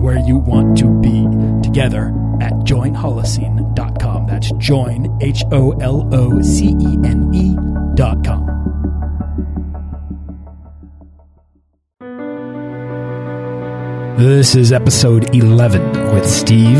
where 0.00 0.18
you 0.18 0.38
want 0.38 0.78
to 0.78 0.88
be 1.00 1.26
together 1.62 2.06
at 2.40 2.52
joinholocene.com. 2.64 4.26
That's 4.26 4.50
join, 4.52 5.18
H 5.20 5.44
O 5.52 5.72
L 5.72 6.08
O 6.14 6.40
C 6.40 6.68
E 6.80 6.98
N 7.04 7.30
E.com. 7.34 8.46
This 14.16 14.54
is 14.54 14.72
episode 14.72 15.34
11 15.34 16.14
with 16.14 16.28
Steve 16.28 16.78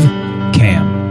Kamb. 0.53 1.01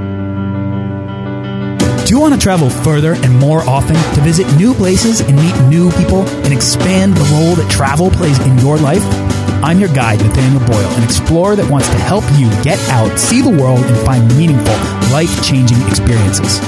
Do 2.05 2.15
you 2.17 2.21
want 2.21 2.35
to 2.35 2.41
travel 2.41 2.71
further 2.71 3.15
and 3.15 3.39
more 3.39 3.61
often 3.63 3.95
to 4.15 4.21
visit 4.21 4.47
new 4.57 4.75
places 4.75 5.21
and 5.21 5.37
meet 5.37 5.69
new 5.69 5.91
people 5.93 6.23
and 6.29 6.53
expand 6.53 7.15
the 7.15 7.25
role 7.35 7.55
that 7.55 7.71
travel 7.71 8.11
plays 8.11 8.39
in 8.41 8.59
your 8.59 8.79
life? 8.79 9.30
I'm 9.63 9.79
your 9.79 9.93
guide, 9.93 10.21
Nathaniel 10.21 10.67
Boyle, 10.67 10.89
an 10.97 11.05
explorer 11.05 11.57
that 11.57 11.71
wants 11.71 11.89
to 11.89 11.97
help 11.97 12.25
you 12.39 12.49
get 12.63 12.79
out, 12.91 13.19
see 13.19 13.43
the 13.43 13.51
world, 13.51 13.85
and 13.85 14.07
find 14.07 14.27
meaningful, 14.37 14.75
life 15.13 15.45
changing 15.45 15.81
experiences. 15.89 16.61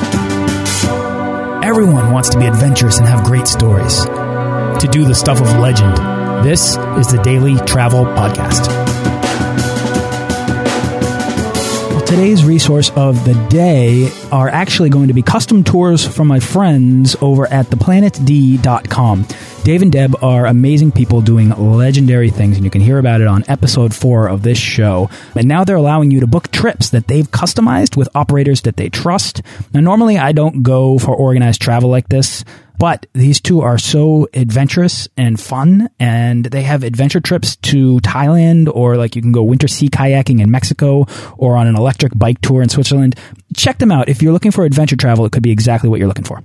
Everyone 1.63 2.13
wants 2.13 2.29
to 2.31 2.39
be 2.39 2.47
adventurous 2.47 2.99
and 2.99 3.07
have 3.07 3.25
great 3.25 3.47
stories. 3.47 4.05
To 4.05 4.89
do 4.91 5.05
the 5.05 5.15
stuff 5.15 5.41
of 5.41 5.59
legend, 5.59 5.97
this 6.45 6.77
is 6.99 7.07
the 7.07 7.21
Daily 7.23 7.57
Travel 7.67 8.05
Podcast. 8.05 8.69
Today's 12.13 12.45
resource 12.45 12.91
of 12.91 13.25
the 13.25 13.33
day 13.49 14.11
are 14.31 14.47
actually 14.47 14.91
going 14.91 15.09
to 15.09 15.15
be 15.15 15.23
custom 15.23 15.65
tours 15.65 16.07
from 16.07 16.29
my 16.29 16.41
friends 16.41 17.17
over 17.23 17.47
at 17.47 17.69
theplanetd.com. 17.69 19.27
Dave 19.65 19.83
and 19.83 19.93
Deb 19.93 20.17
are 20.25 20.47
amazing 20.47 20.91
people 20.91 21.21
doing 21.21 21.51
legendary 21.51 22.31
things, 22.31 22.57
and 22.57 22.65
you 22.65 22.71
can 22.71 22.81
hear 22.81 22.99
about 22.99 23.21
it 23.21 23.29
on 23.29 23.45
episode 23.47 23.95
four 23.95 24.29
of 24.29 24.43
this 24.43 24.59
show. 24.59 25.09
And 25.37 25.47
now 25.47 25.63
they're 25.63 25.77
allowing 25.77 26.11
you 26.11 26.19
to 26.19 26.27
book 26.27 26.51
trips 26.51 26.91
that 26.91 27.07
they've 27.07 27.31
customized 27.31 27.97
with 27.97 28.09
operators 28.13 28.63
that 28.63 28.77
they 28.77 28.89
trust. 28.89 29.41
Now, 29.73 29.79
normally 29.79 30.19
I 30.19 30.33
don't 30.33 30.65
go 30.65 30.99
for 30.99 31.15
organized 31.15 31.63
travel 31.63 31.91
like 31.91 32.09
this. 32.09 32.45
But 32.77 33.07
these 33.13 33.41
two 33.41 33.61
are 33.61 33.79
so 33.79 34.27
adventurous 34.35 35.07
and 35.17 35.39
fun, 35.39 35.89
and 36.01 36.45
they 36.47 36.63
have 36.63 36.83
adventure 36.83 37.21
trips 37.21 37.55
to 37.57 38.01
Thailand, 38.01 38.69
or 38.75 38.97
like 38.97 39.15
you 39.15 39.23
can 39.23 39.31
go 39.31 39.45
winter 39.45 39.69
sea 39.69 39.89
kayaking 39.89 40.41
in 40.41 40.51
Mexico, 40.51 41.07
or 41.39 41.57
on 41.57 41.69
an 41.69 41.77
electric 41.77 42.19
bike 42.19 42.41
tour 42.41 42.63
in 42.63 42.69
Switzerland. 42.69 43.15
Check 43.57 43.79
them 43.79 43.93
out. 43.93 44.09
If 44.09 44.23
you're 44.23 44.33
looking 44.33 44.51
for 44.51 44.65
adventure 44.65 44.97
travel, 44.97 45.25
it 45.25 45.31
could 45.31 45.45
be 45.45 45.53
exactly 45.53 45.89
what 45.89 46.01
you're 46.01 46.09
looking 46.09 46.25
for. 46.25 46.43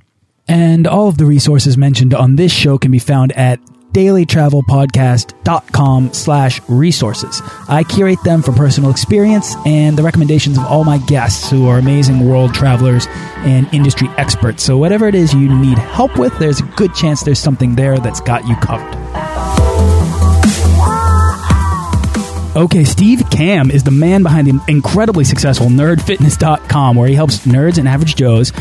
And 0.47 0.87
all 0.87 1.09
of 1.09 1.17
the 1.17 1.25
resources 1.25 1.77
mentioned 1.77 2.13
on 2.13 2.35
this 2.35 2.51
show 2.51 2.77
can 2.77 2.91
be 2.91 2.99
found 2.99 3.31
at 3.33 3.59
dailytravelpodcast.com 3.93 6.13
slash 6.13 6.61
resources. 6.67 7.41
I 7.67 7.83
curate 7.83 8.21
them 8.23 8.43
for 8.43 8.51
personal 8.51 8.91
experience 8.91 9.55
and 9.65 9.97
the 9.97 10.03
recommendations 10.03 10.55
of 10.57 10.65
all 10.65 10.83
my 10.83 10.99
guests 10.99 11.49
who 11.49 11.67
are 11.67 11.79
amazing 11.79 12.29
world 12.29 12.53
travelers 12.53 13.07
and 13.37 13.67
industry 13.73 14.07
experts. 14.17 14.61
So 14.63 14.77
whatever 14.77 15.07
it 15.07 15.15
is 15.15 15.33
you 15.33 15.49
need 15.49 15.79
help 15.79 16.19
with, 16.19 16.37
there's 16.37 16.59
a 16.59 16.65
good 16.75 16.93
chance 16.93 17.23
there's 17.23 17.39
something 17.39 17.73
there 17.75 17.97
that's 17.97 18.21
got 18.21 18.47
you 18.47 18.55
covered. 18.57 18.93
Okay, 22.55 22.83
Steve 22.85 23.23
Kamb 23.29 23.69
is 23.71 23.83
the 23.83 23.91
man 23.91 24.23
behind 24.23 24.47
the 24.47 24.59
incredibly 24.67 25.23
successful 25.23 25.67
nerdfitness.com 25.67 26.95
where 26.95 27.07
he 27.07 27.13
helps 27.13 27.45
nerds 27.45 27.77
and 27.77 27.87
average 27.87 28.15
joes 28.15 28.51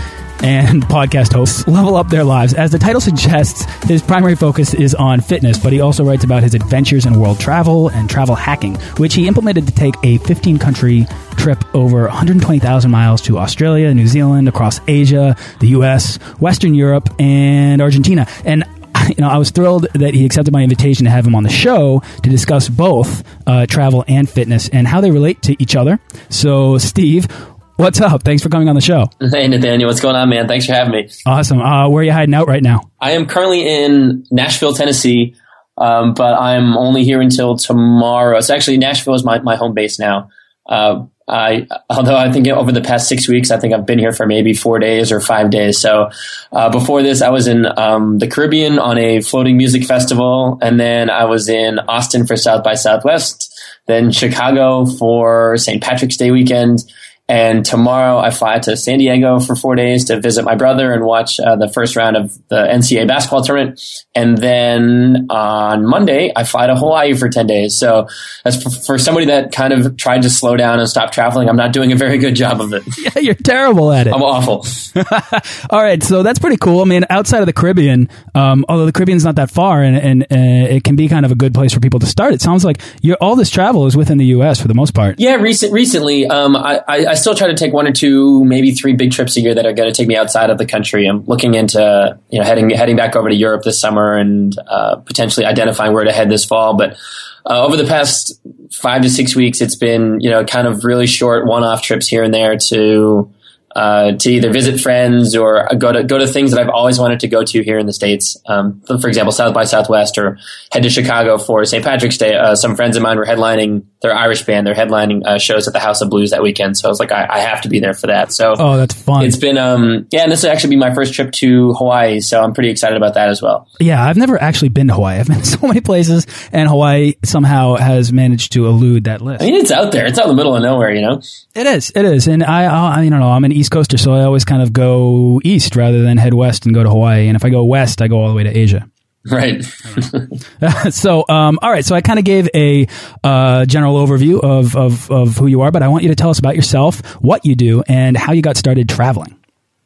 and 0.43 0.83
podcast 0.85 1.33
hosts 1.33 1.67
level 1.67 1.97
up 1.97 2.09
their 2.09 2.25
lives. 2.25 2.55
As 2.55 2.71
the 2.71 2.79
title 2.79 3.01
suggests, 3.01 3.65
his 3.85 4.03
primary 4.03 4.37
focus 4.37 4.75
is 4.75 4.95
on 4.95 5.21
fitness, 5.21 5.59
but 5.59 5.73
he 5.73 5.81
also 5.81 6.05
writes 6.05 6.25
about 6.25 6.43
his 6.43 6.55
adventures 6.55 7.07
in 7.07 7.19
world 7.19 7.41
travel 7.41 7.89
and 7.89 8.09
travel 8.09 8.35
hacking, 8.35 8.77
which 8.99 9.15
he 9.15 9.27
implemented 9.27 9.67
to 9.67 9.73
take 9.73 9.95
a 10.03 10.19
15 10.19 10.59
country 10.59 11.07
trip 11.37 11.63
over 11.75 12.03
120,000 12.03 12.91
miles 12.91 13.23
to 13.23 13.39
Australia, 13.39 13.93
New 13.95 14.07
Zealand, 14.07 14.49
across 14.49 14.81
Asia, 14.89 15.37
the 15.61 15.69
US, 15.69 16.17
Western 16.41 16.75
Europe, 16.75 17.09
and 17.19 17.81
Argentina. 17.81 18.27
And 18.45 18.65
you 19.09 19.17
know, 19.19 19.29
I 19.29 19.39
was 19.39 19.51
thrilled 19.51 19.87
that 19.95 20.15
he 20.15 20.25
accepted 20.25 20.53
my 20.53 20.63
invitation 20.63 21.05
to 21.05 21.11
have 21.11 21.27
him 21.27 21.35
on 21.35 21.43
the 21.43 21.51
show 21.51 22.03
to 22.23 22.31
discuss 22.31 22.69
both 22.69 23.23
uh, 23.47 23.67
travel 23.67 24.05
and 24.09 24.29
fitness 24.29 24.69
and 24.69 24.87
how 24.87 25.01
they 25.01 25.11
relate 25.11 25.43
to 25.43 25.61
each 25.63 25.77
other. 25.77 26.01
So, 26.29 26.79
Steve, 26.79 27.27
what's 27.77 28.01
up? 28.01 28.23
Thanks 28.23 28.43
for 28.43 28.49
coming 28.49 28.69
on 28.69 28.75
the 28.75 28.81
show. 28.81 29.07
Hey, 29.21 29.49
Nathaniel, 29.49 29.89
what's 29.89 30.01
going 30.01 30.17
on, 30.17 30.29
man? 30.29 30.49
Thanks 30.49 30.67
for 30.67 30.73
having 30.73 30.93
me. 30.93 31.09
Awesome. 31.27 31.61
Uh, 31.61 31.89
where 31.89 32.01
are 32.03 32.05
you 32.05 32.13
hiding 32.13 32.35
out 32.35 32.49
right 32.49 32.63
now? 32.63 32.91
I 33.01 33.13
am 33.13 33.27
currently 33.27 33.67
in 33.67 34.25
Nashville, 34.31 34.75
Tennessee, 34.75 35.35
um, 35.79 36.15
but 36.15 36.35
I'm 36.35 36.77
only 36.77 37.05
here 37.05 37.21
until 37.21 37.57
tomorrow. 37.57 38.39
It's 38.39 38.51
actually 38.51 38.79
Nashville 38.79 39.15
is 39.15 39.25
my, 39.25 39.41
my 39.41 39.57
home 39.57 39.75
base 39.75 39.99
now. 39.99 40.31
Uh, 40.67 41.07
I, 41.29 41.67
although 41.91 42.17
I 42.17 42.31
think 42.31 42.47
over 42.47 42.71
the 42.71 42.81
past 42.81 43.09
six 43.09 43.29
weeks, 43.29 43.51
I 43.51 43.59
think 43.59 43.75
I've 43.75 43.85
been 43.85 43.99
here 43.99 44.13
for 44.13 44.27
maybe 44.27 44.55
four 44.55 44.79
days 44.79 45.11
or 45.11 45.21
five 45.21 45.51
days. 45.51 45.79
So, 45.79 46.11
uh, 46.53 46.71
before 46.71 47.03
this, 47.03 47.21
I 47.21 47.31
was 47.31 47.49
in, 47.49 47.67
um, 47.79 48.19
the 48.19 48.29
Caribbean 48.29 48.79
on 48.79 48.97
a 48.97 49.21
floating 49.21 49.57
music 49.57 49.85
festival. 49.85 50.59
And 50.63 50.79
then 50.79 51.11
I 51.11 51.25
was 51.25 51.49
in 51.49 51.81
Austin 51.81 52.27
for 52.27 52.37
South 52.37 52.63
by 52.63 52.75
Southwest, 52.75 53.53
then 53.87 54.13
Chicago 54.13 54.87
for 54.87 55.57
St. 55.57 55.83
Patrick's 55.83 56.17
Day 56.17 56.31
weekend. 56.31 56.85
And 57.29 57.65
tomorrow 57.65 58.19
I 58.19 58.31
fly 58.31 58.61
to 58.61 58.77
San 58.77 58.99
Diego 58.99 59.41
for 59.41 59.57
four 59.57 59.75
days 59.75 60.05
to 60.07 60.21
visit 60.21 60.45
my 60.45 60.55
brother 60.55 60.93
and 60.93 61.05
watch 61.05 61.41
uh, 61.41 61.57
the 61.57 61.69
first 61.69 61.97
round 61.97 62.17
of 62.17 62.39
the 62.49 62.57
NCAA 62.57 63.09
basketball 63.09 63.43
tournament. 63.43 63.81
And 64.15 64.39
then 64.39 65.27
on 65.29 65.85
Monday 65.85 66.33
I 66.35 66.45
fly 66.45 66.69
to 66.69 66.77
Hawaii 66.77 67.15
for 67.15 67.29
10 67.29 67.49
days. 67.49 67.75
So 67.77 68.07
as 68.45 68.63
for, 68.63 68.71
for 68.71 68.99
somebody 68.99 69.27
that 69.27 69.51
kind 69.51 69.73
of 69.73 69.97
tried 69.97 70.23
to 70.23 70.31
slow 70.31 70.57
down 70.57 70.79
and 70.79 70.89
stop 70.89 71.11
traveling, 71.11 71.49
I'm 71.49 71.57
not 71.57 71.73
doing 71.73 71.91
a 71.91 71.97
very 71.97 72.19
good 72.19 72.37
job 72.37 72.61
of 72.61 72.73
it. 72.73 72.83
Yeah, 73.07 73.21
you're 73.21 73.35
terrible 73.35 73.93
at 73.93 74.07
it. 74.07 74.15
I'm 74.15 74.23
awful. 74.23 74.67
All 75.71 75.83
right, 75.83 76.03
so 76.03 76.23
that's 76.23 76.39
pretty 76.39 76.57
cool. 76.57 76.81
I 76.81 76.85
mean, 76.85 77.05
outside 77.09 77.41
of 77.41 77.47
the 77.47 77.53
Caribbean, 77.53 78.09
um, 78.35 78.65
although 78.69 78.87
the 78.87 78.93
Caribbean's 78.93 79.25
not 79.25 79.37
that 79.37 79.51
far, 79.51 79.83
and, 79.83 79.97
and 79.97 80.23
uh, 80.25 80.75
it 80.75 80.83
can 80.83 80.97
be 80.97 81.09
kind 81.09 81.25
of 81.25 81.31
a 81.31 81.35
good 81.35 81.55
place 81.55 81.73
for 81.73 81.79
people 81.79 82.01
to 82.01 82.07
start. 82.07 82.33
It 82.33 82.41
sounds 82.41 82.65
like 82.65 82.81
all 83.21 83.37
this 83.37 83.51
travel 83.51 83.87
is 83.87 83.97
within 83.97 84.19
the 84.19 84.27
U.S. 84.27 84.61
for 84.61 84.67
the 84.67 84.75
most 84.75 84.93
part. 84.93 85.17
Yeah, 85.19 85.35
recent, 85.35 85.73
recently, 85.73 86.27
um, 86.27 86.57
I, 86.57 86.83
I, 86.89 87.07
I 87.07 87.15
still 87.17 87.35
try 87.35 87.49
to 87.49 87.55
take 87.55 87.73
one 87.73 87.87
or 87.87 87.93
two, 87.93 88.45
maybe 88.45 88.73
three 88.73 88.95
big 88.95 89.13
trips 89.13 89.37
a 89.37 89.41
year 89.41 89.55
that 89.55 89.67
are 89.67 89.73
going 89.73 89.91
to 89.91 89.95
take 89.95 90.07
me 90.07 90.17
outside 90.17 90.51
of 90.51 90.59
the 90.59 90.67
country. 90.67 91.07
I'm 91.07 91.25
looking 91.25 91.55
into 91.55 92.19
you 92.31 92.39
know 92.39 92.45
heading 92.45 92.71
heading 92.71 92.97
back 92.97 93.17
over 93.17 93.29
to 93.29 93.35
Europe 93.35 93.63
this 93.63 93.81
summer 93.81 94.17
and 94.17 94.57
uh, 94.69 94.97
potentially 94.97 95.45
identifying 95.45 95.93
where 95.93 96.05
to 96.05 96.13
head 96.13 96.31
this 96.31 96.45
fall. 96.45 96.77
But 96.77 96.97
uh, 97.45 97.65
over 97.65 97.77
the 97.77 97.85
past 97.85 98.41
five 98.73 99.03
to 99.03 99.11
six 99.11 99.35
weeks, 99.35 99.61
it's 99.61 99.77
been 99.77 100.21
you 100.21 100.31
know 100.31 100.45
kind 100.45 100.67
of 100.67 100.85
really 100.85 101.07
short 101.07 101.47
one 101.47 101.65
off 101.65 101.83
trips 101.83 102.07
here 102.07 102.23
and 102.23 102.33
there 102.33 102.57
to 102.57 103.31
uh, 103.77 104.13
to 104.13 104.31
either 104.31 104.51
visit 104.51 104.81
friends 104.81 105.37
or 105.37 105.69
go 105.77 105.93
to 105.93 106.03
go 106.03 106.17
to 106.17 106.27
things 106.27 106.51
that 106.51 106.61
I've 106.61 106.71
always 106.71 106.99
wanted 106.99 107.21
to 107.21 107.29
go 107.29 107.45
to 107.45 107.63
here 107.63 107.79
in 107.79 107.85
the 107.85 107.93
states. 107.93 108.39
Um, 108.47 108.81
for 109.01 109.07
example, 109.07 109.33
South 109.33 109.53
by 109.53 109.65
Southwest, 109.65 110.17
or 110.17 110.39
head 110.73 110.83
to 110.83 110.89
Chicago 110.89 111.37
for 111.37 111.63
St. 111.67 111.85
Patrick's 111.85 112.17
Day. 112.17 112.35
Uh, 112.35 112.57
some 112.57 112.75
friends 112.75 112.97
of 112.97 113.03
mine 113.03 113.19
were 113.19 113.27
headlining 113.27 113.85
their 114.01 114.15
Irish 114.15 114.45
band. 114.45 114.67
They're 114.67 114.75
headlining 114.75 115.27
uh, 115.27 115.39
shows 115.39 115.67
at 115.67 115.75
the 115.75 115.79
House 115.79 116.01
of 116.01 116.09
Blues 116.09 116.31
that 116.31 116.43
weekend. 116.43 116.79
So 116.79 116.89
I 116.89 116.91
was 116.91 116.99
like, 116.99 117.13
I, 117.13 117.27
I, 117.29 117.39
have 117.41 117.61
to 117.63 117.69
be 117.69 117.81
there 117.81 117.93
for 117.93 118.07
that. 118.07 118.33
So 118.33 118.55
oh, 118.59 118.79
that's 118.79 118.95
fun. 118.95 119.25
It's 119.27 119.37
been 119.37 119.59
um, 119.59 120.07
yeah, 120.11 120.23
and 120.23 120.33
this 120.33 120.43
will 120.43 120.53
actually 120.53 120.71
be 120.71 120.77
my 120.77 120.95
first 120.95 121.13
trip 121.13 121.33
to 121.33 121.75
Hawaii. 121.75 122.21
So 122.21 122.41
I'm 122.41 122.55
pretty 122.55 122.71
excited 122.71 122.97
about 122.97 123.13
that 123.15 123.29
as 123.29 123.43
well. 123.43 123.69
Yeah, 123.79 124.03
I've 124.03 124.17
never 124.17 124.41
actually 124.41 124.71
been 124.71 124.89
to 124.89 124.95
Hawaii. 124.95 125.19
I've 125.19 125.27
been 125.27 125.41
to 125.41 125.47
so 125.59 125.67
many 125.67 125.83
places, 125.83 126.27
and 126.51 126.67
Hawaii 126.67 127.15
somehow 127.25 127.75
has 127.75 128.11
managed 128.11 128.53
to 128.53 128.67
elude 128.67 129.05
that 129.05 129.21
list. 129.21 129.43
I 129.43 129.47
mean, 129.47 129.57
it's 129.57 129.71
out 129.71 129.93
there. 129.93 130.07
It's 130.07 130.19
out 130.19 130.25
in 130.25 130.31
the 130.31 130.37
middle 130.37 130.57
of 130.57 130.63
nowhere. 130.63 130.95
You 130.95 131.03
know. 131.03 131.21
It 131.55 131.67
is. 131.67 131.91
It 131.95 132.05
is. 132.05 132.27
And 132.27 132.45
I, 132.45 132.65
I, 132.65 133.01
I 133.01 133.09
don't 133.09 133.19
know. 133.19 133.31
I'm 133.31 133.45
an 133.45 133.53
East 133.53 133.66
Coaster, 133.69 133.99
so 133.99 134.13
I 134.13 134.25
always 134.25 134.45
kind 134.45 134.63
of 134.63 134.73
go 134.73 135.41
east 135.45 135.77
rather 135.77 136.03
than 136.03 136.19
head 136.19 136.35
west 136.35 136.67
and 136.67 136.75
go 136.75 136.83
to 136.83 136.89
Hawaii. 136.89 137.29
And 137.29 137.37
if 137.37 137.45
I 137.45 137.51
go 137.51 137.65
west, 137.65 138.03
I 138.03 138.09
go 138.09 138.21
all 138.21 138.29
the 138.29 138.35
way 138.35 138.45
to 138.45 138.57
Asia. 138.57 138.89
Right. 139.29 139.65
so, 140.91 141.25
um, 141.29 141.59
all 141.61 141.71
right. 141.71 141.85
So 141.85 141.95
I 141.95 142.01
kind 142.01 142.19
of 142.19 142.25
gave 142.25 142.49
a 142.55 142.87
uh, 143.25 143.65
general 143.67 143.97
overview 144.05 144.41
of, 144.43 144.77
of, 144.77 145.11
of 145.11 145.37
who 145.37 145.47
you 145.47 145.63
are, 145.63 145.71
but 145.71 145.83
I 145.83 145.89
want 145.89 146.05
you 146.05 146.11
to 146.11 146.15
tell 146.15 146.31
us 146.31 146.39
about 146.39 146.55
yourself, 146.55 147.01
what 147.23 147.45
you 147.45 147.55
do, 147.55 147.83
and 147.89 148.17
how 148.17 148.33
you 148.33 148.43
got 148.43 148.57
started 148.57 148.89
traveling. 148.89 149.37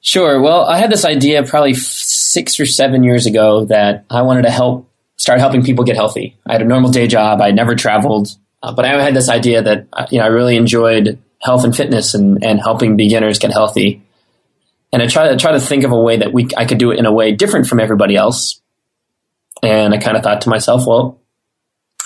Sure. 0.03 0.41
Well, 0.41 0.65
I 0.65 0.79
had 0.79 0.91
this 0.91 1.05
idea 1.05 1.43
probably 1.43 1.75
six 1.75 2.59
or 2.59 2.67
seven 2.67 3.05
years 3.05 3.27
ago 3.27 3.67
that 3.67 4.05
I 4.11 4.23
wanted 4.23 4.43
to 4.43 4.51
help 4.51 4.91
start 5.17 5.41
helping 5.41 5.63
people 5.63 5.85
get 5.85 5.97
healthy. 5.97 6.39
I 6.47 6.53
had 6.53 6.63
a 6.63 6.67
normal 6.67 6.91
day 6.91 7.07
job. 7.07 7.41
I 7.41 7.51
never 7.51 7.75
traveled, 7.75 8.29
uh, 8.63 8.73
but 8.73 8.85
I 8.87 9.03
had 9.03 9.15
this 9.15 9.29
idea 9.29 9.63
that 9.63 9.87
uh, 9.93 10.07
you 10.11 10.19
know 10.19 10.25
I 10.25 10.29
really 10.29 10.57
enjoyed 10.57 11.19
health 11.41 11.65
and 11.65 11.75
fitness 11.75 12.15
and, 12.15 12.45
and 12.45 12.61
helping 12.61 12.97
beginners 12.97 13.39
get 13.39 13.51
healthy. 13.53 14.03
and 14.93 15.03
I 15.03 15.07
try 15.07 15.29
to 15.29 15.37
try 15.37 15.53
to 15.53 15.61
think 15.61 15.85
of 15.85 15.93
a 15.93 16.01
way 16.01 16.19
that 16.19 16.33
we 16.33 16.49
I 16.57 16.65
could 16.65 16.79
do 16.79 16.91
it 16.91 16.99
in 16.99 17.07
a 17.07 17.13
way 17.13 17.33
different 17.33 17.67
from 17.67 17.81
everybody 17.81 18.17
else. 18.17 18.61
And 19.63 19.93
I 19.95 19.99
kind 19.99 20.17
of 20.17 20.23
thought 20.23 20.43
to 20.43 20.49
myself, 20.49 20.87
well, 20.87 21.21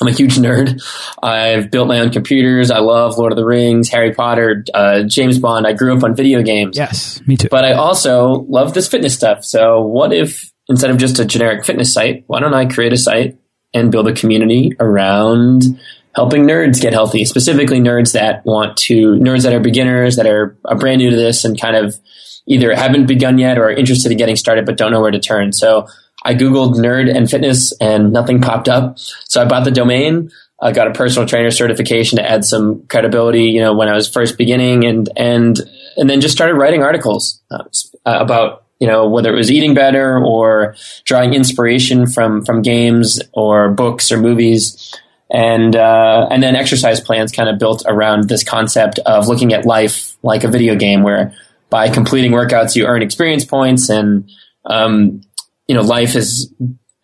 I'm 0.00 0.08
a 0.08 0.12
huge 0.12 0.36
nerd. 0.38 0.82
I've 1.22 1.70
built 1.70 1.88
my 1.88 2.00
own 2.00 2.10
computers. 2.10 2.70
I 2.70 2.78
love 2.80 3.16
Lord 3.16 3.32
of 3.32 3.36
the 3.36 3.44
Rings, 3.44 3.88
Harry 3.90 4.12
Potter, 4.12 4.64
uh, 4.74 5.04
James 5.04 5.38
Bond. 5.38 5.66
I 5.66 5.72
grew 5.72 5.96
up 5.96 6.02
on 6.02 6.14
video 6.14 6.42
games. 6.42 6.76
Yes, 6.76 7.20
me 7.26 7.36
too. 7.36 7.48
But 7.50 7.64
I 7.64 7.72
also 7.72 8.44
love 8.48 8.74
this 8.74 8.88
fitness 8.88 9.14
stuff. 9.14 9.44
So 9.44 9.82
what 9.82 10.12
if 10.12 10.52
instead 10.68 10.90
of 10.90 10.98
just 10.98 11.18
a 11.18 11.24
generic 11.24 11.64
fitness 11.64 11.92
site, 11.92 12.24
why 12.26 12.40
don't 12.40 12.54
I 12.54 12.66
create 12.66 12.92
a 12.92 12.96
site 12.96 13.38
and 13.72 13.90
build 13.90 14.08
a 14.08 14.14
community 14.14 14.72
around 14.80 15.80
helping 16.14 16.44
nerds 16.44 16.80
get 16.80 16.92
healthy, 16.92 17.24
specifically 17.24 17.80
nerds 17.80 18.12
that 18.12 18.44
want 18.44 18.76
to, 18.76 19.16
nerds 19.16 19.42
that 19.42 19.52
are 19.52 19.60
beginners, 19.60 20.16
that 20.16 20.26
are, 20.26 20.56
are 20.64 20.76
brand 20.76 20.98
new 20.98 21.10
to 21.10 21.16
this 21.16 21.44
and 21.44 21.60
kind 21.60 21.76
of 21.76 21.98
either 22.46 22.74
haven't 22.74 23.06
begun 23.06 23.38
yet 23.38 23.58
or 23.58 23.64
are 23.64 23.72
interested 23.72 24.12
in 24.12 24.18
getting 24.18 24.36
started 24.36 24.66
but 24.66 24.76
don't 24.76 24.92
know 24.92 25.00
where 25.00 25.10
to 25.10 25.18
turn. 25.18 25.52
So 25.52 25.88
I 26.24 26.34
Googled 26.34 26.74
nerd 26.74 27.14
and 27.14 27.28
fitness 27.28 27.72
and 27.80 28.12
nothing 28.12 28.40
popped 28.40 28.68
up. 28.68 28.98
So 28.98 29.42
I 29.42 29.44
bought 29.44 29.64
the 29.64 29.70
domain. 29.70 30.30
I 30.60 30.72
got 30.72 30.86
a 30.86 30.92
personal 30.92 31.28
trainer 31.28 31.50
certification 31.50 32.16
to 32.16 32.30
add 32.30 32.44
some 32.44 32.86
credibility, 32.86 33.44
you 33.44 33.60
know, 33.60 33.74
when 33.74 33.88
I 33.88 33.94
was 33.94 34.08
first 34.08 34.38
beginning 34.38 34.84
and, 34.84 35.08
and, 35.16 35.60
and 35.96 36.08
then 36.08 36.20
just 36.20 36.34
started 36.34 36.54
writing 36.54 36.82
articles 36.82 37.42
uh, 37.50 37.64
about, 38.06 38.64
you 38.78 38.86
know, 38.86 39.08
whether 39.08 39.32
it 39.32 39.36
was 39.36 39.50
eating 39.50 39.74
better 39.74 40.18
or 40.24 40.76
drawing 41.04 41.34
inspiration 41.34 42.06
from, 42.06 42.44
from 42.44 42.62
games 42.62 43.20
or 43.32 43.70
books 43.70 44.12
or 44.12 44.18
movies. 44.18 44.94
And, 45.34 45.74
uh, 45.74 46.28
and 46.30 46.40
then 46.40 46.54
exercise 46.54 47.00
plans 47.00 47.32
kind 47.32 47.48
of 47.48 47.58
built 47.58 47.82
around 47.88 48.28
this 48.28 48.44
concept 48.44 49.00
of 49.00 49.26
looking 49.26 49.52
at 49.52 49.66
life 49.66 50.16
like 50.22 50.44
a 50.44 50.48
video 50.48 50.76
game 50.76 51.02
where 51.02 51.34
by 51.70 51.88
completing 51.88 52.30
workouts, 52.30 52.76
you 52.76 52.86
earn 52.86 53.02
experience 53.02 53.44
points 53.44 53.88
and, 53.88 54.30
um, 54.64 55.22
you 55.66 55.74
know, 55.74 55.80
life 55.80 56.14
is 56.14 56.54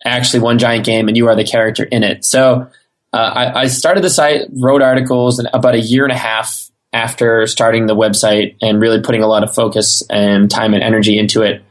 actually 0.05 0.39
one 0.39 0.59
giant 0.59 0.85
game 0.85 1.09
and 1.09 1.17
you 1.17 1.27
are 1.27 1.35
the 1.35 1.43
character 1.43 1.83
in 1.83 2.03
it. 2.03 2.23
So 2.23 2.69
uh, 3.11 3.17
I, 3.17 3.61
I, 3.63 3.67
started 3.67 4.01
the 4.01 4.09
site, 4.09 4.43
wrote 4.53 4.81
articles, 4.81 5.39
and 5.39 5.49
about 5.53 5.75
a 5.75 5.81
year 5.81 6.05
and 6.05 6.13
a 6.13 6.17
half 6.17 6.69
after 6.93 7.45
starting 7.47 7.85
the 7.85 7.95
website 7.95 8.55
and 8.61 8.79
really 8.79 9.01
putting 9.01 9.23
a 9.23 9.27
lot 9.27 9.43
of 9.43 9.53
focus 9.53 10.03
and 10.09 10.49
time 10.49 10.73
and 10.73 10.81
energy 10.81 11.19
into 11.19 11.41
it, 11.41 11.63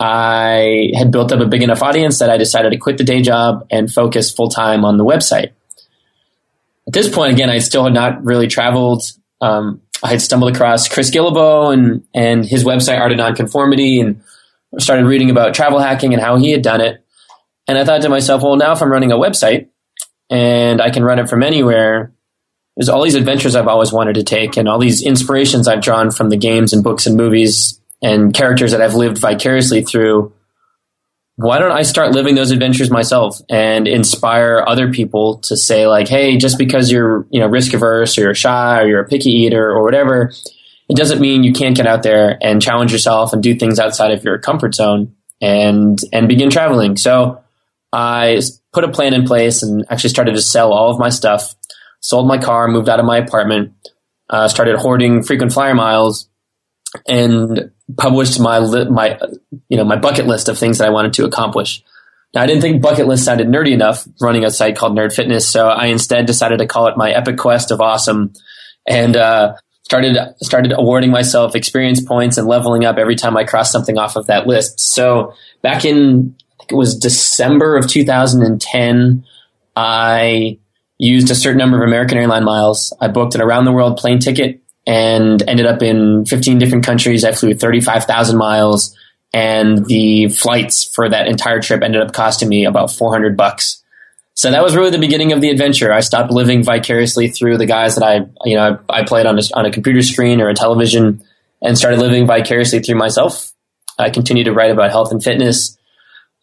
I 0.00 0.92
had 0.96 1.10
built 1.10 1.32
up 1.32 1.40
a 1.40 1.46
big 1.46 1.62
enough 1.62 1.82
audience 1.82 2.20
that 2.20 2.30
I 2.30 2.38
decided 2.38 2.70
to 2.70 2.78
quit 2.78 2.96
the 2.96 3.04
day 3.04 3.20
job 3.20 3.66
and 3.70 3.92
focus 3.92 4.30
full 4.30 4.48
time 4.48 4.86
on 4.86 4.96
the 4.96 5.04
website. 5.04 5.50
At 6.88 6.94
this 6.94 7.08
point, 7.08 7.32
again, 7.32 7.50
I 7.50 7.58
still 7.58 7.84
had 7.84 7.92
not 7.92 8.24
really 8.24 8.48
traveled. 8.48 9.02
Um, 9.40 9.82
I 10.02 10.08
had 10.08 10.22
stumbled 10.22 10.54
across 10.54 10.88
Chris 10.88 11.10
Guillebeau 11.10 11.72
and 11.72 12.04
and 12.14 12.44
his 12.44 12.64
website 12.64 12.98
Art 12.98 13.12
of 13.12 13.18
Nonconformity 13.18 14.00
and 14.00 14.22
started 14.78 15.06
reading 15.06 15.30
about 15.30 15.54
travel 15.54 15.78
hacking 15.78 16.14
and 16.14 16.22
how 16.22 16.36
he 16.36 16.50
had 16.50 16.62
done 16.62 16.80
it. 16.80 17.04
And 17.66 17.76
I 17.76 17.84
thought 17.84 18.02
to 18.02 18.08
myself, 18.08 18.42
well, 18.42 18.56
now 18.56 18.72
if 18.72 18.82
I'm 18.82 18.90
running 18.90 19.12
a 19.12 19.16
website 19.16 19.68
and 20.30 20.80
I 20.80 20.90
can 20.90 21.04
run 21.04 21.18
it 21.18 21.28
from 21.28 21.42
anywhere, 21.42 22.12
there's 22.76 22.88
all 22.88 23.02
these 23.02 23.16
adventures 23.16 23.56
I've 23.56 23.68
always 23.68 23.92
wanted 23.92 24.14
to 24.14 24.22
take 24.22 24.56
and 24.56 24.68
all 24.68 24.78
these 24.78 25.02
inspirations 25.02 25.68
I've 25.68 25.82
drawn 25.82 26.10
from 26.10 26.30
the 26.30 26.36
games 26.36 26.72
and 26.72 26.82
books 26.82 27.06
and 27.06 27.16
movies 27.16 27.80
and 28.00 28.32
characters 28.32 28.72
that 28.72 28.80
I've 28.80 28.94
lived 28.94 29.18
vicariously 29.18 29.82
through. 29.82 30.32
Why 31.38 31.60
don't 31.60 31.70
I 31.70 31.82
start 31.82 32.16
living 32.16 32.34
those 32.34 32.50
adventures 32.50 32.90
myself 32.90 33.40
and 33.48 33.86
inspire 33.86 34.64
other 34.66 34.92
people 34.92 35.38
to 35.42 35.56
say 35.56 35.86
like, 35.86 36.08
Hey, 36.08 36.36
just 36.36 36.58
because 36.58 36.90
you're, 36.90 37.28
you 37.30 37.38
know, 37.38 37.46
risk 37.46 37.72
averse 37.74 38.18
or 38.18 38.22
you're 38.22 38.34
shy 38.34 38.80
or 38.80 38.88
you're 38.88 39.02
a 39.02 39.06
picky 39.06 39.30
eater 39.30 39.70
or 39.70 39.84
whatever, 39.84 40.32
it 40.88 40.96
doesn't 40.96 41.20
mean 41.20 41.44
you 41.44 41.52
can't 41.52 41.76
get 41.76 41.86
out 41.86 42.02
there 42.02 42.36
and 42.42 42.60
challenge 42.60 42.90
yourself 42.90 43.32
and 43.32 43.40
do 43.40 43.54
things 43.54 43.78
outside 43.78 44.10
of 44.10 44.24
your 44.24 44.38
comfort 44.38 44.74
zone 44.74 45.14
and 45.40 46.00
and 46.12 46.26
begin 46.26 46.50
traveling. 46.50 46.96
So 46.96 47.40
I 47.92 48.40
put 48.72 48.82
a 48.82 48.90
plan 48.90 49.14
in 49.14 49.24
place 49.24 49.62
and 49.62 49.86
actually 49.90 50.10
started 50.10 50.34
to 50.34 50.42
sell 50.42 50.72
all 50.72 50.90
of 50.90 50.98
my 50.98 51.08
stuff. 51.08 51.54
Sold 52.00 52.26
my 52.26 52.38
car, 52.38 52.66
moved 52.66 52.88
out 52.88 52.98
of 52.98 53.06
my 53.06 53.18
apartment, 53.18 53.74
uh, 54.28 54.48
started 54.48 54.76
hoarding 54.76 55.22
frequent 55.22 55.52
flyer 55.52 55.74
miles, 55.74 56.28
and 57.06 57.70
published 57.96 58.38
my 58.38 58.58
li- 58.58 58.88
my 58.88 59.18
you 59.68 59.76
know 59.76 59.84
my 59.84 59.96
bucket 59.96 60.26
list 60.26 60.48
of 60.48 60.58
things 60.58 60.78
that 60.78 60.86
I 60.86 60.90
wanted 60.90 61.14
to 61.14 61.24
accomplish. 61.24 61.82
Now 62.34 62.42
I 62.42 62.46
didn't 62.46 62.62
think 62.62 62.82
bucket 62.82 63.06
list 63.06 63.24
sounded 63.24 63.48
nerdy 63.48 63.72
enough 63.72 64.06
running 64.20 64.44
a 64.44 64.50
site 64.50 64.76
called 64.76 64.96
Nerd 64.96 65.14
Fitness, 65.14 65.48
so 65.48 65.68
I 65.68 65.86
instead 65.86 66.26
decided 66.26 66.58
to 66.58 66.66
call 66.66 66.86
it 66.88 66.96
my 66.96 67.10
epic 67.10 67.38
quest 67.38 67.70
of 67.70 67.80
awesome. 67.80 68.32
And 68.86 69.16
uh, 69.16 69.54
started 69.82 70.16
started 70.42 70.72
awarding 70.76 71.10
myself 71.10 71.54
experience 71.54 72.02
points 72.02 72.36
and 72.36 72.46
leveling 72.46 72.84
up 72.84 72.98
every 72.98 73.16
time 73.16 73.36
I 73.36 73.44
crossed 73.44 73.72
something 73.72 73.98
off 73.98 74.16
of 74.16 74.26
that 74.26 74.46
list. 74.46 74.80
So 74.80 75.34
back 75.62 75.84
in 75.84 76.36
it 76.68 76.74
was 76.74 76.98
December 76.98 77.76
of 77.76 77.88
2010, 77.88 79.24
I 79.74 80.58
used 80.98 81.30
a 81.30 81.34
certain 81.34 81.58
number 81.58 81.82
of 81.82 81.88
American 81.88 82.18
airline 82.18 82.44
miles. 82.44 82.92
I 83.00 83.08
booked 83.08 83.34
an 83.34 83.40
around 83.40 83.64
the 83.64 83.72
world 83.72 83.96
plane 83.96 84.18
ticket 84.18 84.60
and 84.88 85.46
ended 85.46 85.66
up 85.66 85.82
in 85.82 86.24
15 86.24 86.58
different 86.58 86.82
countries. 86.82 87.22
I 87.22 87.32
flew 87.32 87.52
35,000 87.52 88.38
miles 88.38 88.96
and 89.34 89.84
the 89.84 90.28
flights 90.28 90.82
for 90.82 91.10
that 91.10 91.28
entire 91.28 91.60
trip 91.60 91.82
ended 91.82 92.00
up 92.00 92.14
costing 92.14 92.48
me 92.48 92.64
about 92.64 92.90
400 92.90 93.36
bucks. 93.36 93.82
So 94.32 94.50
that 94.50 94.62
was 94.62 94.74
really 94.74 94.88
the 94.88 94.98
beginning 94.98 95.32
of 95.32 95.42
the 95.42 95.50
adventure. 95.50 95.92
I 95.92 96.00
stopped 96.00 96.30
living 96.30 96.64
vicariously 96.64 97.28
through 97.28 97.58
the 97.58 97.66
guys 97.66 97.96
that 97.96 98.04
I, 98.04 98.26
you 98.48 98.56
know, 98.56 98.78
I, 98.88 99.00
I 99.00 99.04
played 99.04 99.26
on 99.26 99.38
a, 99.38 99.42
on 99.52 99.66
a 99.66 99.70
computer 99.70 100.00
screen 100.00 100.40
or 100.40 100.48
a 100.48 100.54
television 100.54 101.22
and 101.60 101.76
started 101.76 102.00
living 102.00 102.26
vicariously 102.26 102.80
through 102.80 102.96
myself. 102.96 103.52
I 103.98 104.08
continued 104.08 104.44
to 104.44 104.54
write 104.54 104.70
about 104.70 104.90
health 104.90 105.12
and 105.12 105.22
fitness, 105.22 105.76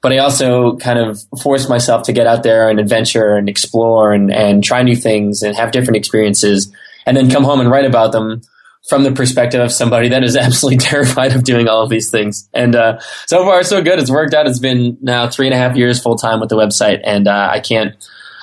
but 0.03 0.11
I 0.11 0.19
also 0.19 0.77
kind 0.77 0.99
of 0.99 1.19
forced 1.41 1.67
myself 1.67 2.03
to 2.03 2.13
get 2.13 2.27
out 2.27 2.43
there 2.43 2.69
and 2.69 2.79
adventure 2.79 3.37
and 3.37 3.49
explore 3.49 4.13
and, 4.13 4.31
and 4.31 4.63
try 4.63 4.83
new 4.83 4.95
things 4.95 5.41
and 5.41 5.55
have 5.55 5.71
different 5.71 5.97
experiences 5.97 6.71
and 7.05 7.15
then 7.15 7.29
come 7.29 7.43
home 7.43 7.59
and 7.59 7.69
write 7.69 7.85
about 7.85 8.11
them 8.11 8.41
from 8.87 9.03
the 9.03 9.11
perspective 9.11 9.61
of 9.61 9.71
somebody 9.71 10.09
that 10.09 10.23
is 10.23 10.35
absolutely 10.35 10.77
terrified 10.77 11.35
of 11.35 11.43
doing 11.43 11.67
all 11.67 11.83
of 11.83 11.89
these 11.89 12.09
things. 12.09 12.49
And 12.53 12.75
uh, 12.75 12.99
so 13.25 13.43
far, 13.43 13.63
so 13.63 13.81
good. 13.81 13.99
It's 13.99 14.11
worked 14.11 14.33
out. 14.33 14.47
It's 14.47 14.59
been 14.59 14.97
now 15.01 15.29
three 15.29 15.47
and 15.47 15.53
a 15.53 15.57
half 15.57 15.75
years 15.75 16.01
full 16.01 16.17
time 16.17 16.39
with 16.39 16.49
the 16.49 16.57
website, 16.57 17.01
and 17.03 17.27
uh, 17.27 17.49
I 17.51 17.59
can't, 17.59 17.95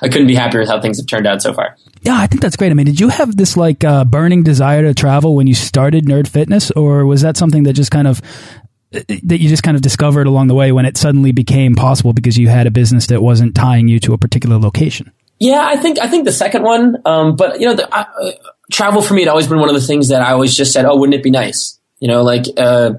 I 0.03 0.09
couldn't 0.09 0.27
be 0.27 0.35
happier 0.35 0.61
with 0.61 0.69
how 0.69 0.81
things 0.81 0.99
have 0.99 1.07
turned 1.07 1.27
out 1.27 1.43
so 1.43 1.53
far. 1.53 1.77
Yeah, 2.03 2.17
I 2.17 2.27
think 2.27 2.43
that's 2.43 2.57
great. 2.57 2.73
I 2.73 2.75
mean, 2.75 2.87
did 2.87 2.99
you 2.99 3.09
have 3.09 3.37
this 3.37 3.57
like 3.57 3.85
uh, 3.85 4.05
burning 4.05 4.43
desire 4.43 4.83
to 4.83 4.95
travel 4.95 5.37
when 5.37 5.47
you 5.47 5.55
started 5.55 6.07
Nerd 6.07 6.27
Fitness, 6.27 6.71
or 6.73 7.07
was 7.07 7.23
that 7.23 7.37
something 7.37 7.63
that 7.65 7.75
just 7.75 7.93
kind 7.93 8.09
of 8.09 8.21
that 8.91 9.41
you 9.41 9.49
just 9.49 9.63
kind 9.63 9.75
of 9.75 9.83
discovered 9.83 10.27
along 10.27 10.49
the 10.49 10.55
way 10.55 10.71
when 10.71 10.85
it 10.85 10.99
suddenly 10.99 11.33
became 11.33 11.75
possible 11.75 12.13
because 12.13 12.37
you 12.37 12.49
had 12.49 12.67
a 12.67 12.71
business 12.71 13.07
that 13.07 13.23
wasn't 13.23 13.55
tying 13.55 13.89
you 13.89 13.99
to 14.01 14.13
a 14.13 14.19
particular 14.19 14.59
location? 14.59 15.13
Yeah, 15.43 15.67
I 15.67 15.77
think 15.77 15.99
I 15.99 16.07
think 16.07 16.25
the 16.25 16.31
second 16.31 16.63
one, 16.63 17.03
um, 17.05 17.35
but 17.35 17.59
you 17.61 17.67
know, 17.67 17.75
the, 17.75 17.89
I, 17.93 18.07
travel 18.71 19.03
for 19.03 19.13
me 19.13 19.23
had 19.23 19.29
always 19.29 19.49
been 19.49 19.59
one 19.59 19.69
of 19.69 19.75
the 19.75 19.81
things 19.81 20.07
that 20.11 20.23
I 20.23 20.31
always 20.31 20.57
just 20.57 20.73
said, 20.73 20.85
oh, 20.85 20.95
wouldn't 20.95 21.17
it 21.17 21.25
be 21.25 21.33
nice? 21.33 21.81
You 21.99 22.07
know, 22.07 22.23
like, 22.23 22.45
uh, 22.57 22.93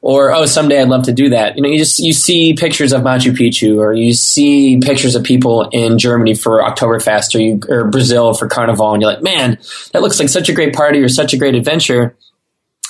or 0.00 0.32
oh, 0.32 0.46
someday 0.46 0.80
I'd 0.80 0.88
love 0.88 1.06
to 1.06 1.12
do 1.12 1.30
that. 1.30 1.56
You 1.56 1.62
know, 1.62 1.68
you 1.68 1.78
just 1.78 1.98
you 1.98 2.12
see 2.12 2.54
pictures 2.54 2.92
of 2.92 3.02
Machu 3.02 3.32
Picchu, 3.32 3.78
or 3.78 3.92
you 3.92 4.14
see 4.14 4.78
pictures 4.78 5.16
of 5.16 5.24
people 5.24 5.68
in 5.70 5.98
Germany 5.98 6.34
for 6.34 6.62
Oktoberfest, 6.62 7.34
or 7.34 7.40
you, 7.40 7.60
or 7.68 7.90
Brazil 7.90 8.34
for 8.34 8.46
Carnival, 8.46 8.92
and 8.92 9.02
you're 9.02 9.10
like, 9.10 9.24
man, 9.24 9.58
that 9.92 10.00
looks 10.00 10.20
like 10.20 10.28
such 10.28 10.48
a 10.48 10.52
great 10.52 10.72
party 10.72 11.00
or 11.00 11.08
such 11.08 11.34
a 11.34 11.38
great 11.38 11.56
adventure. 11.56 12.16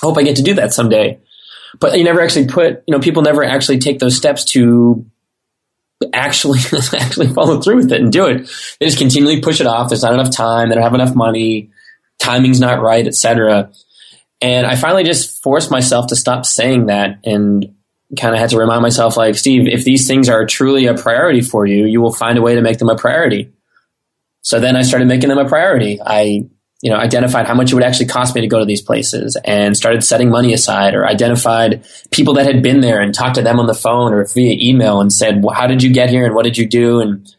I 0.03 0.05
hope 0.05 0.19
I 0.19 0.21
get 0.21 0.35
to 0.35 0.43
do 0.43 0.53
that 0.53 0.73
someday. 0.73 1.19
But 1.79 1.97
you 1.97 2.03
never 2.03 2.21
actually 2.21 2.45
put, 2.45 2.83
you 2.85 2.91
know, 2.91 2.99
people 2.99 3.23
never 3.23 3.43
actually 3.43 3.79
take 3.79 3.97
those 3.97 4.15
steps 4.15 4.45
to 4.51 5.07
actually 6.13 6.59
actually 6.97 7.33
follow 7.33 7.61
through 7.61 7.77
with 7.77 7.91
it 7.91 8.01
and 8.01 8.11
do 8.11 8.25
it. 8.25 8.49
They 8.79 8.85
just 8.85 8.97
continually 8.97 9.41
push 9.41 9.61
it 9.61 9.67
off. 9.67 9.89
There's 9.89 10.03
not 10.03 10.13
enough 10.13 10.31
time. 10.31 10.69
They 10.69 10.75
don't 10.75 10.83
have 10.83 10.93
enough 10.93 11.15
money 11.15 11.71
timing's 12.21 12.59
not 12.59 12.81
right, 12.81 13.05
etc. 13.05 13.71
And 14.41 14.65
I 14.65 14.75
finally 14.75 15.03
just 15.03 15.41
forced 15.43 15.71
myself 15.71 16.07
to 16.07 16.15
stop 16.15 16.45
saying 16.45 16.85
that 16.85 17.19
and 17.25 17.75
kind 18.19 18.33
of 18.33 18.39
had 18.39 18.51
to 18.51 18.57
remind 18.57 18.81
myself 18.81 19.17
like, 19.17 19.35
Steve, 19.35 19.67
if 19.67 19.83
these 19.83 20.07
things 20.07 20.29
are 20.29 20.45
truly 20.45 20.85
a 20.85 20.93
priority 20.93 21.41
for 21.41 21.65
you, 21.65 21.85
you 21.85 22.01
will 22.01 22.13
find 22.13 22.37
a 22.37 22.41
way 22.41 22.55
to 22.55 22.61
make 22.61 22.77
them 22.77 22.89
a 22.89 22.95
priority. 22.95 23.51
So 24.41 24.59
then 24.59 24.75
I 24.75 24.81
started 24.81 25.07
making 25.07 25.29
them 25.29 25.37
a 25.37 25.47
priority. 25.47 25.99
I, 26.03 26.45
you 26.81 26.89
know, 26.89 26.97
identified 26.97 27.45
how 27.45 27.53
much 27.53 27.71
it 27.71 27.75
would 27.75 27.83
actually 27.83 28.07
cost 28.07 28.33
me 28.33 28.41
to 28.41 28.47
go 28.47 28.57
to 28.57 28.65
these 28.65 28.81
places 28.81 29.37
and 29.45 29.77
started 29.77 30.03
setting 30.03 30.29
money 30.29 30.51
aside 30.51 30.95
or 30.95 31.05
identified 31.05 31.85
people 32.09 32.33
that 32.33 32.47
had 32.47 32.63
been 32.63 32.81
there 32.81 32.99
and 32.99 33.13
talked 33.13 33.35
to 33.35 33.43
them 33.43 33.59
on 33.59 33.67
the 33.67 33.73
phone 33.75 34.13
or 34.13 34.25
via 34.25 34.57
email 34.59 34.99
and 34.99 35.13
said, 35.13 35.43
well, 35.43 35.53
how 35.53 35.67
did 35.67 35.83
you 35.83 35.93
get 35.93 36.09
here 36.09 36.25
and 36.25 36.33
what 36.33 36.43
did 36.43 36.57
you 36.57 36.67
do? 36.67 36.99
And, 36.99 37.31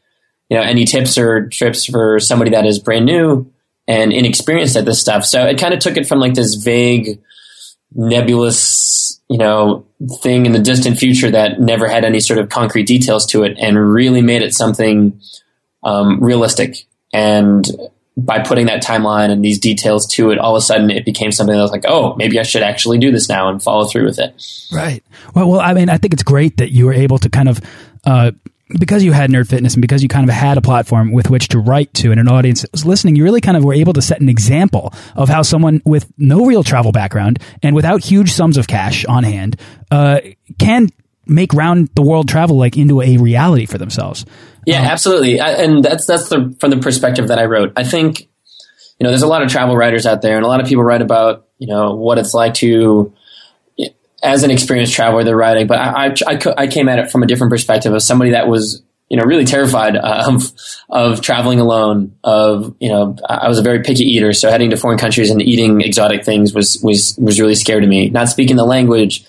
you 0.48 0.56
know, 0.56 0.62
any 0.62 0.84
tips 0.84 1.18
or 1.18 1.48
trips 1.48 1.84
for 1.84 2.20
somebody 2.20 2.52
that 2.52 2.66
is 2.66 2.78
brand 2.78 3.04
new 3.04 3.52
and 3.88 4.12
inexperienced 4.12 4.76
at 4.76 4.84
this 4.84 5.00
stuff. 5.00 5.24
So 5.24 5.44
it 5.44 5.58
kind 5.58 5.74
of 5.74 5.80
took 5.80 5.96
it 5.96 6.06
from 6.06 6.20
like 6.20 6.34
this 6.34 6.54
vague, 6.54 7.20
nebulous, 7.92 9.20
you 9.28 9.38
know, 9.38 9.86
thing 10.20 10.46
in 10.46 10.52
the 10.52 10.60
distant 10.60 10.98
future 10.98 11.32
that 11.32 11.60
never 11.60 11.88
had 11.88 12.04
any 12.04 12.20
sort 12.20 12.38
of 12.38 12.48
concrete 12.48 12.84
details 12.84 13.26
to 13.26 13.42
it 13.42 13.56
and 13.58 13.76
really 13.76 14.22
made 14.22 14.42
it 14.42 14.54
something 14.54 15.20
um, 15.82 16.22
realistic 16.22 16.76
and 17.12 17.66
by 18.16 18.40
putting 18.40 18.66
that 18.66 18.82
timeline 18.82 19.30
and 19.30 19.44
these 19.44 19.58
details 19.58 20.06
to 20.06 20.30
it, 20.30 20.38
all 20.38 20.54
of 20.54 20.60
a 20.60 20.64
sudden 20.64 20.90
it 20.90 21.04
became 21.04 21.32
something 21.32 21.54
that 21.54 21.62
was 21.62 21.70
like, 21.70 21.84
oh, 21.88 22.14
maybe 22.16 22.38
I 22.38 22.42
should 22.42 22.62
actually 22.62 22.98
do 22.98 23.10
this 23.10 23.28
now 23.28 23.48
and 23.48 23.62
follow 23.62 23.86
through 23.86 24.04
with 24.04 24.18
it. 24.18 24.34
Right. 24.70 25.02
Well, 25.34 25.48
well, 25.48 25.60
I 25.60 25.72
mean, 25.72 25.88
I 25.88 25.96
think 25.96 26.12
it's 26.12 26.22
great 26.22 26.58
that 26.58 26.70
you 26.70 26.86
were 26.86 26.92
able 26.92 27.18
to 27.18 27.30
kind 27.30 27.48
of, 27.48 27.60
uh, 28.04 28.32
because 28.78 29.02
you 29.02 29.12
had 29.12 29.30
nerd 29.30 29.48
fitness 29.48 29.74
and 29.74 29.82
because 29.82 30.02
you 30.02 30.08
kind 30.08 30.28
of 30.28 30.34
had 30.34 30.58
a 30.58 30.62
platform 30.62 31.12
with 31.12 31.30
which 31.30 31.48
to 31.48 31.58
write 31.58 31.92
to 31.94 32.10
and 32.10 32.20
an 32.20 32.28
audience 32.28 32.62
that 32.62 32.72
was 32.72 32.84
listening, 32.84 33.16
you 33.16 33.24
really 33.24 33.40
kind 33.40 33.56
of 33.56 33.64
were 33.64 33.74
able 33.74 33.92
to 33.94 34.02
set 34.02 34.20
an 34.20 34.28
example 34.28 34.92
of 35.14 35.28
how 35.28 35.42
someone 35.42 35.80
with 35.84 36.10
no 36.18 36.44
real 36.46 36.62
travel 36.62 36.92
background 36.92 37.38
and 37.62 37.74
without 37.74 38.02
huge 38.02 38.32
sums 38.32 38.56
of 38.56 38.66
cash 38.66 39.04
on 39.06 39.24
hand 39.24 39.56
uh, 39.90 40.20
can 40.58 40.88
make 41.26 41.52
round 41.52 41.88
the 41.94 42.02
world 42.02 42.28
travel 42.28 42.56
like 42.58 42.76
into 42.76 43.00
a 43.00 43.16
reality 43.16 43.66
for 43.66 43.78
themselves. 43.78 44.24
Yeah, 44.66 44.80
um, 44.80 44.86
absolutely. 44.86 45.40
I, 45.40 45.52
and 45.52 45.84
that's 45.84 46.06
that's 46.06 46.28
the 46.28 46.54
from 46.60 46.70
the 46.70 46.78
perspective 46.78 47.28
that 47.28 47.38
I 47.38 47.44
wrote. 47.44 47.72
I 47.76 47.84
think 47.84 48.20
you 48.98 49.04
know 49.04 49.10
there's 49.10 49.22
a 49.22 49.28
lot 49.28 49.42
of 49.42 49.50
travel 49.50 49.76
writers 49.76 50.06
out 50.06 50.22
there, 50.22 50.36
and 50.36 50.44
a 50.44 50.48
lot 50.48 50.60
of 50.60 50.66
people 50.66 50.84
write 50.84 51.02
about 51.02 51.46
you 51.58 51.66
know 51.66 51.94
what 51.94 52.18
it's 52.18 52.34
like 52.34 52.54
to 52.54 53.12
as 54.22 54.44
an 54.44 54.50
experienced 54.50 54.94
traveler 54.94 55.24
they're 55.24 55.36
writing. 55.36 55.66
But 55.66 55.78
I, 55.78 56.06
I, 56.06 56.14
I, 56.26 56.54
I 56.58 56.66
came 56.68 56.88
at 56.88 56.98
it 56.98 57.10
from 57.10 57.22
a 57.22 57.26
different 57.26 57.50
perspective 57.50 57.92
of 57.92 58.02
somebody 58.02 58.30
that 58.30 58.46
was 58.46 58.82
you 59.08 59.16
know 59.16 59.24
really 59.24 59.44
terrified 59.44 59.96
of 59.96 60.52
of 60.88 61.20
traveling 61.20 61.60
alone. 61.60 62.16
Of 62.24 62.74
you 62.80 62.88
know 62.88 63.16
I 63.28 63.48
was 63.48 63.58
a 63.58 63.62
very 63.62 63.82
picky 63.82 64.04
eater, 64.04 64.32
so 64.32 64.50
heading 64.50 64.70
to 64.70 64.76
foreign 64.76 64.98
countries 64.98 65.30
and 65.30 65.42
eating 65.42 65.80
exotic 65.80 66.24
things 66.24 66.54
was 66.54 66.80
was 66.82 67.16
was 67.18 67.40
really 67.40 67.54
scary 67.54 67.80
to 67.80 67.86
me. 67.86 68.08
Not 68.08 68.28
speaking 68.28 68.56
the 68.56 68.64
language 68.64 69.24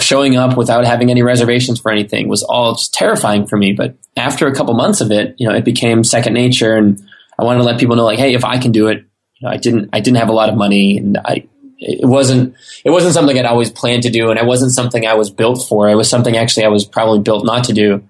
showing 0.00 0.36
up 0.36 0.56
without 0.56 0.84
having 0.84 1.10
any 1.10 1.22
reservations 1.22 1.80
for 1.80 1.90
anything 1.90 2.28
was 2.28 2.42
all 2.42 2.74
just 2.74 2.92
terrifying 2.94 3.46
for 3.46 3.56
me. 3.56 3.72
But 3.72 3.96
after 4.16 4.46
a 4.46 4.54
couple 4.54 4.74
months 4.74 5.00
of 5.00 5.10
it, 5.10 5.36
you 5.38 5.48
know, 5.48 5.54
it 5.54 5.64
became 5.64 6.02
second 6.02 6.34
nature, 6.34 6.74
and 6.74 7.00
I 7.38 7.44
wanted 7.44 7.58
to 7.58 7.64
let 7.64 7.78
people 7.78 7.96
know, 7.96 8.04
like, 8.04 8.18
hey, 8.18 8.34
if 8.34 8.44
I 8.44 8.58
can 8.58 8.72
do 8.72 8.88
it, 8.88 9.04
you 9.36 9.48
know, 9.48 9.50
I 9.50 9.56
didn't, 9.56 9.90
I 9.92 10.00
didn't 10.00 10.18
have 10.18 10.28
a 10.28 10.32
lot 10.32 10.48
of 10.48 10.56
money, 10.56 10.98
and 10.98 11.18
I, 11.18 11.46
it 11.78 12.06
wasn't, 12.06 12.54
it 12.84 12.90
wasn't 12.90 13.14
something 13.14 13.38
I'd 13.38 13.44
always 13.44 13.70
planned 13.70 14.02
to 14.04 14.10
do, 14.10 14.30
and 14.30 14.38
it 14.38 14.46
wasn't 14.46 14.72
something 14.72 15.06
I 15.06 15.14
was 15.14 15.30
built 15.30 15.66
for. 15.68 15.88
It 15.88 15.94
was 15.94 16.08
something 16.08 16.36
actually 16.36 16.64
I 16.64 16.68
was 16.68 16.84
probably 16.84 17.20
built 17.20 17.44
not 17.44 17.64
to 17.64 17.72
do. 17.72 18.02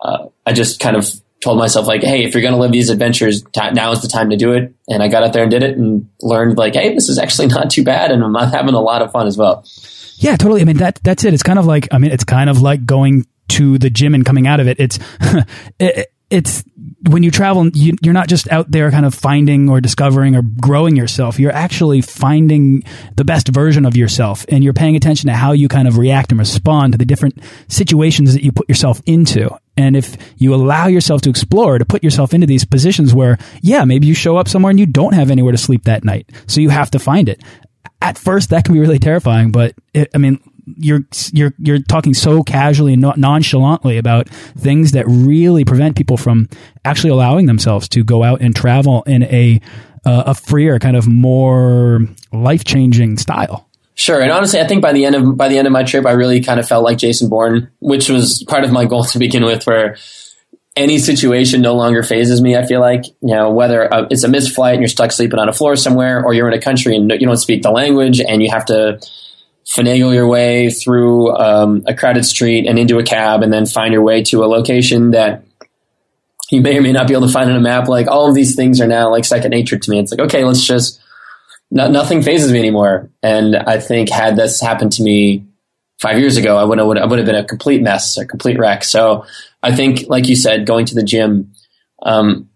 Uh, 0.00 0.28
I 0.46 0.52
just 0.52 0.80
kind 0.80 0.96
of 0.96 1.08
told 1.42 1.58
myself 1.58 1.86
like, 1.86 2.02
hey, 2.02 2.24
if 2.24 2.34
you're 2.34 2.42
going 2.42 2.54
to 2.54 2.60
live 2.60 2.72
these 2.72 2.88
adventures, 2.88 3.42
t- 3.42 3.70
now 3.72 3.92
is 3.92 4.00
the 4.00 4.08
time 4.08 4.30
to 4.30 4.36
do 4.36 4.52
it. 4.52 4.74
And 4.88 5.02
I 5.02 5.08
got 5.08 5.22
out 5.22 5.32
there 5.32 5.42
and 5.42 5.50
did 5.50 5.62
it, 5.62 5.76
and 5.76 6.08
learned 6.22 6.56
like, 6.56 6.74
hey, 6.74 6.94
this 6.94 7.10
is 7.10 7.18
actually 7.18 7.46
not 7.48 7.70
too 7.70 7.84
bad, 7.84 8.10
and 8.10 8.24
I'm 8.24 8.34
having 8.34 8.74
a 8.74 8.80
lot 8.80 9.02
of 9.02 9.12
fun 9.12 9.26
as 9.26 9.36
well. 9.36 9.66
Yeah, 10.18 10.36
totally. 10.36 10.62
I 10.62 10.64
mean, 10.64 10.78
that 10.78 11.00
that's 11.02 11.24
it. 11.24 11.34
It's 11.34 11.42
kind 11.42 11.58
of 11.58 11.66
like, 11.66 11.88
I 11.92 11.98
mean, 11.98 12.10
it's 12.10 12.24
kind 12.24 12.48
of 12.48 12.60
like 12.60 12.84
going 12.84 13.26
to 13.48 13.78
the 13.78 13.90
gym 13.90 14.14
and 14.14 14.24
coming 14.24 14.46
out 14.46 14.60
of 14.60 14.68
it. 14.68 14.80
It's, 14.80 14.98
it, 15.78 16.12
it's 16.28 16.64
when 17.08 17.22
you 17.22 17.30
travel, 17.30 17.68
you, 17.68 17.94
are 18.06 18.12
not 18.12 18.28
just 18.28 18.50
out 18.50 18.68
there 18.70 18.90
kind 18.90 19.06
of 19.06 19.14
finding 19.14 19.68
or 19.68 19.80
discovering 19.80 20.34
or 20.34 20.42
growing 20.42 20.96
yourself. 20.96 21.38
You're 21.38 21.52
actually 21.52 22.00
finding 22.00 22.82
the 23.14 23.24
best 23.24 23.48
version 23.48 23.86
of 23.86 23.96
yourself, 23.96 24.44
and 24.48 24.64
you're 24.64 24.72
paying 24.72 24.96
attention 24.96 25.28
to 25.28 25.34
how 25.34 25.52
you 25.52 25.68
kind 25.68 25.86
of 25.86 25.98
react 25.98 26.32
and 26.32 26.38
respond 26.38 26.92
to 26.92 26.98
the 26.98 27.04
different 27.04 27.38
situations 27.68 28.34
that 28.34 28.42
you 28.42 28.50
put 28.50 28.68
yourself 28.68 29.00
into. 29.06 29.48
And 29.76 29.94
if 29.94 30.16
you 30.36 30.52
allow 30.54 30.88
yourself 30.88 31.20
to 31.22 31.30
explore, 31.30 31.78
to 31.78 31.84
put 31.84 32.02
yourself 32.02 32.34
into 32.34 32.46
these 32.46 32.64
positions 32.64 33.14
where, 33.14 33.38
yeah, 33.62 33.84
maybe 33.84 34.08
you 34.08 34.14
show 34.14 34.36
up 34.36 34.48
somewhere 34.48 34.70
and 34.70 34.80
you 34.80 34.86
don't 34.86 35.14
have 35.14 35.30
anywhere 35.30 35.52
to 35.52 35.58
sleep 35.58 35.84
that 35.84 36.02
night, 36.02 36.28
so 36.48 36.60
you 36.60 36.70
have 36.70 36.90
to 36.90 36.98
find 36.98 37.28
it 37.28 37.40
at 38.00 38.18
first 38.18 38.50
that 38.50 38.64
can 38.64 38.74
be 38.74 38.80
really 38.80 38.98
terrifying, 38.98 39.50
but 39.50 39.74
it, 39.94 40.10
I 40.14 40.18
mean, 40.18 40.40
you're 40.76 41.06
you're 41.32 41.54
you're 41.58 41.78
talking 41.78 42.14
so 42.14 42.42
casually 42.42 42.94
and 42.94 43.02
nonchalantly 43.16 43.98
about 43.98 44.28
things 44.28 44.92
that 44.92 45.06
really 45.06 45.64
prevent 45.64 45.96
people 45.96 46.16
from 46.16 46.48
actually 46.84 47.10
allowing 47.10 47.46
themselves 47.46 47.88
to 47.90 48.02
go 48.02 48.22
out 48.22 48.40
and 48.40 48.54
travel 48.54 49.02
in 49.04 49.22
a 49.24 49.60
uh, 50.04 50.24
a 50.26 50.34
freer 50.34 50.78
kind 50.78 50.96
of 50.96 51.06
more 51.06 52.00
life 52.32 52.64
changing 52.64 53.16
style. 53.16 53.68
Sure, 53.94 54.20
and 54.20 54.30
honestly, 54.30 54.60
I 54.60 54.66
think 54.66 54.82
by 54.82 54.92
the 54.92 55.04
end 55.04 55.14
of 55.14 55.36
by 55.36 55.48
the 55.48 55.56
end 55.56 55.66
of 55.66 55.72
my 55.72 55.84
trip, 55.84 56.04
I 56.04 56.12
really 56.12 56.42
kind 56.42 56.60
of 56.60 56.68
felt 56.68 56.84
like 56.84 56.98
Jason 56.98 57.28
Bourne, 57.28 57.70
which 57.78 58.10
was 58.10 58.42
part 58.44 58.64
of 58.64 58.72
my 58.72 58.84
goal 58.84 59.04
to 59.04 59.18
begin 59.18 59.44
with, 59.44 59.66
where 59.66 59.96
any 60.76 60.98
situation 60.98 61.62
no 61.62 61.74
longer 61.74 62.02
fazes 62.02 62.42
me. 62.42 62.56
I 62.56 62.66
feel 62.66 62.80
like 62.80 63.06
you 63.06 63.34
know 63.34 63.50
whether 63.50 63.92
uh, 63.92 64.06
it's 64.10 64.24
a 64.24 64.28
missed 64.28 64.54
flight 64.54 64.74
and 64.74 64.82
you're 64.82 64.88
stuck 64.88 65.10
sleeping 65.10 65.38
on 65.38 65.48
a 65.48 65.52
floor 65.52 65.76
somewhere, 65.76 66.24
or 66.24 66.34
you're 66.34 66.48
in 66.48 66.54
a 66.54 66.60
country 66.60 66.94
and 66.94 67.10
you 67.10 67.26
don't 67.26 67.36
speak 67.36 67.62
the 67.62 67.70
language 67.70 68.20
and 68.20 68.42
you 68.42 68.50
have 68.50 68.66
to 68.66 69.00
finagle 69.66 70.14
your 70.14 70.28
way 70.28 70.70
through 70.70 71.34
um, 71.36 71.82
a 71.86 71.94
crowded 71.94 72.24
street 72.24 72.66
and 72.66 72.78
into 72.78 72.98
a 72.98 73.02
cab, 73.02 73.42
and 73.42 73.52
then 73.52 73.66
find 73.66 73.92
your 73.92 74.02
way 74.02 74.22
to 74.22 74.44
a 74.44 74.46
location 74.46 75.12
that 75.12 75.44
you 76.50 76.60
may 76.60 76.76
or 76.78 76.82
may 76.82 76.92
not 76.92 77.08
be 77.08 77.14
able 77.14 77.26
to 77.26 77.32
find 77.32 77.50
on 77.50 77.56
a 77.56 77.60
map. 77.60 77.88
Like 77.88 78.06
all 78.06 78.28
of 78.28 78.34
these 78.34 78.54
things 78.54 78.80
are 78.80 78.86
now 78.86 79.10
like 79.10 79.24
second 79.24 79.50
nature 79.50 79.78
to 79.78 79.90
me. 79.90 79.98
It's 79.98 80.12
like 80.12 80.20
okay, 80.20 80.44
let's 80.44 80.64
just 80.64 81.00
no, 81.70 81.90
nothing 81.90 82.22
fazes 82.22 82.52
me 82.52 82.58
anymore. 82.58 83.10
And 83.22 83.56
I 83.56 83.80
think 83.80 84.10
had 84.10 84.36
this 84.36 84.60
happened 84.60 84.92
to 84.92 85.02
me 85.02 85.45
five 86.00 86.18
years 86.18 86.36
ago, 86.36 86.56
I 86.56 86.64
would 86.64 86.78
have, 86.78 86.86
I 86.88 87.06
would 87.06 87.18
have 87.18 87.26
been 87.26 87.34
a 87.34 87.44
complete 87.44 87.82
mess, 87.82 88.16
a 88.18 88.26
complete 88.26 88.58
wreck. 88.58 88.84
So 88.84 89.24
I 89.62 89.74
think, 89.74 90.08
like 90.08 90.28
you 90.28 90.36
said, 90.36 90.66
going 90.66 90.86
to 90.86 90.94
the 90.94 91.02
gym 91.02 91.52
um, 92.02 92.48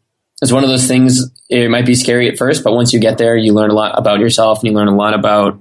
is 0.42 0.52
one 0.52 0.64
of 0.64 0.70
those 0.70 0.86
things. 0.86 1.30
It 1.48 1.70
might 1.70 1.86
be 1.86 1.94
scary 1.94 2.28
at 2.28 2.38
first, 2.38 2.62
but 2.62 2.74
once 2.74 2.92
you 2.92 3.00
get 3.00 3.18
there, 3.18 3.36
you 3.36 3.52
learn 3.52 3.70
a 3.70 3.74
lot 3.74 3.98
about 3.98 4.20
yourself 4.20 4.60
and 4.60 4.70
you 4.70 4.76
learn 4.76 4.88
a 4.88 4.96
lot 4.96 5.14
about 5.14 5.60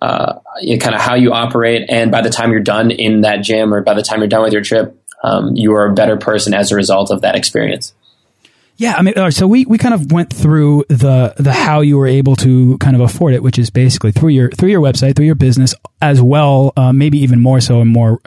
uh, 0.00 0.40
you 0.60 0.76
know, 0.76 0.80
kind 0.80 0.94
of 0.94 1.00
how 1.00 1.14
you 1.14 1.32
operate. 1.32 1.88
And 1.88 2.10
by 2.10 2.22
the 2.22 2.30
time 2.30 2.50
you're 2.50 2.60
done 2.60 2.90
in 2.90 3.20
that 3.20 3.42
gym, 3.42 3.72
or 3.72 3.82
by 3.82 3.94
the 3.94 4.02
time 4.02 4.20
you're 4.20 4.28
done 4.28 4.42
with 4.42 4.52
your 4.52 4.62
trip, 4.62 4.98
um, 5.22 5.54
you 5.54 5.72
are 5.74 5.86
a 5.86 5.94
better 5.94 6.16
person 6.16 6.54
as 6.54 6.72
a 6.72 6.76
result 6.76 7.10
of 7.10 7.20
that 7.20 7.36
experience. 7.36 7.94
Yeah, 8.82 8.96
I 8.96 9.02
mean, 9.02 9.30
so 9.30 9.46
we, 9.46 9.64
we 9.64 9.78
kind 9.78 9.94
of 9.94 10.10
went 10.10 10.32
through 10.32 10.86
the 10.88 11.34
the 11.36 11.52
how 11.52 11.82
you 11.82 11.96
were 11.96 12.08
able 12.08 12.34
to 12.34 12.76
kind 12.78 12.96
of 12.96 13.00
afford 13.00 13.32
it, 13.32 13.40
which 13.40 13.56
is 13.56 13.70
basically 13.70 14.10
through 14.10 14.30
your 14.30 14.50
through 14.50 14.70
your 14.70 14.80
website, 14.80 15.14
through 15.14 15.26
your 15.26 15.36
business, 15.36 15.72
as 16.00 16.20
well, 16.20 16.72
uh, 16.76 16.92
maybe 16.92 17.18
even 17.18 17.38
more 17.38 17.60
so 17.60 17.80
and 17.80 17.88
more 17.88 18.20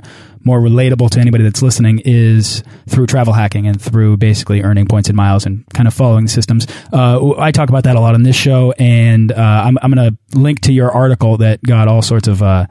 more 0.46 0.62
relatable 0.62 1.10
to 1.10 1.20
anybody 1.20 1.44
that's 1.44 1.62
listening 1.62 2.00
is 2.06 2.64
through 2.88 3.06
travel 3.06 3.34
hacking 3.34 3.68
and 3.68 3.82
through 3.82 4.16
basically 4.16 4.62
earning 4.62 4.86
points 4.86 5.10
and 5.10 5.18
miles 5.18 5.46
and 5.46 5.66
kind 5.74 5.90
of 5.90 5.94
following 5.94 6.24
the 6.24 6.32
systems. 6.32 6.68
Uh, 6.94 7.34
I 7.38 7.52
talk 7.52 7.68
about 7.68 7.84
that 7.84 7.98
a 7.98 8.00
lot 8.00 8.14
on 8.14 8.24
this 8.24 8.38
show, 8.38 8.72
and 8.80 9.34
uh, 9.34 9.64
I'm, 9.66 9.78
I'm 9.82 9.92
going 9.92 10.10
to 10.10 10.40
link 10.40 10.62
to 10.62 10.72
your 10.72 10.90
article 10.90 11.36
that 11.38 11.62
got 11.64 11.90
all 11.90 12.02
sorts 12.02 12.30
of 12.30 12.42
uh, 12.42 12.66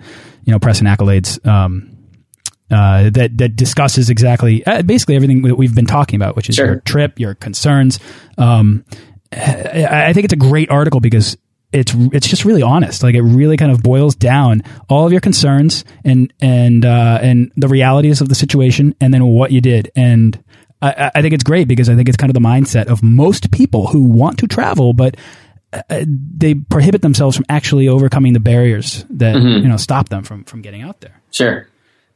you 0.44 0.52
know 0.52 0.58
press 0.58 0.78
and 0.78 0.88
accolades. 0.88 1.46
Um, 1.46 1.93
uh, 2.74 3.10
that 3.10 3.38
that 3.38 3.56
discusses 3.56 4.10
exactly 4.10 4.64
uh, 4.66 4.82
basically 4.82 5.16
everything 5.16 5.42
that 5.42 5.56
we've 5.56 5.74
been 5.74 5.86
talking 5.86 6.16
about, 6.16 6.36
which 6.36 6.48
is 6.48 6.56
sure. 6.56 6.66
your 6.66 6.76
trip, 6.80 7.20
your 7.20 7.34
concerns. 7.34 8.00
Um, 8.36 8.84
I, 9.32 10.06
I 10.08 10.12
think 10.12 10.24
it's 10.24 10.32
a 10.32 10.36
great 10.36 10.70
article 10.70 11.00
because 11.00 11.36
it's 11.72 11.94
it's 12.12 12.28
just 12.28 12.44
really 12.44 12.62
honest. 12.62 13.02
Like 13.02 13.14
it 13.14 13.22
really 13.22 13.56
kind 13.56 13.72
of 13.72 13.82
boils 13.82 14.14
down 14.14 14.62
all 14.88 15.06
of 15.06 15.12
your 15.12 15.20
concerns 15.20 15.84
and 16.04 16.32
and 16.40 16.84
uh, 16.84 17.18
and 17.22 17.52
the 17.56 17.68
realities 17.68 18.20
of 18.20 18.28
the 18.28 18.34
situation, 18.34 18.94
and 19.00 19.12
then 19.12 19.24
what 19.26 19.52
you 19.52 19.60
did. 19.60 19.90
And 19.96 20.42
I, 20.80 21.10
I 21.14 21.22
think 21.22 21.34
it's 21.34 21.44
great 21.44 21.68
because 21.68 21.88
I 21.88 21.96
think 21.96 22.08
it's 22.08 22.16
kind 22.16 22.30
of 22.30 22.34
the 22.34 22.40
mindset 22.40 22.86
of 22.86 23.02
most 23.02 23.50
people 23.50 23.88
who 23.88 24.04
want 24.04 24.38
to 24.38 24.46
travel, 24.46 24.92
but 24.92 25.16
uh, 25.72 26.04
they 26.06 26.54
prohibit 26.54 27.02
themselves 27.02 27.36
from 27.36 27.46
actually 27.48 27.88
overcoming 27.88 28.32
the 28.32 28.40
barriers 28.40 29.04
that 29.10 29.36
mm 29.36 29.42
-hmm. 29.42 29.62
you 29.62 29.68
know 29.68 29.76
stop 29.76 30.08
them 30.08 30.22
from 30.22 30.44
from 30.44 30.62
getting 30.62 30.84
out 30.84 31.00
there. 31.00 31.20
Sure. 31.30 31.66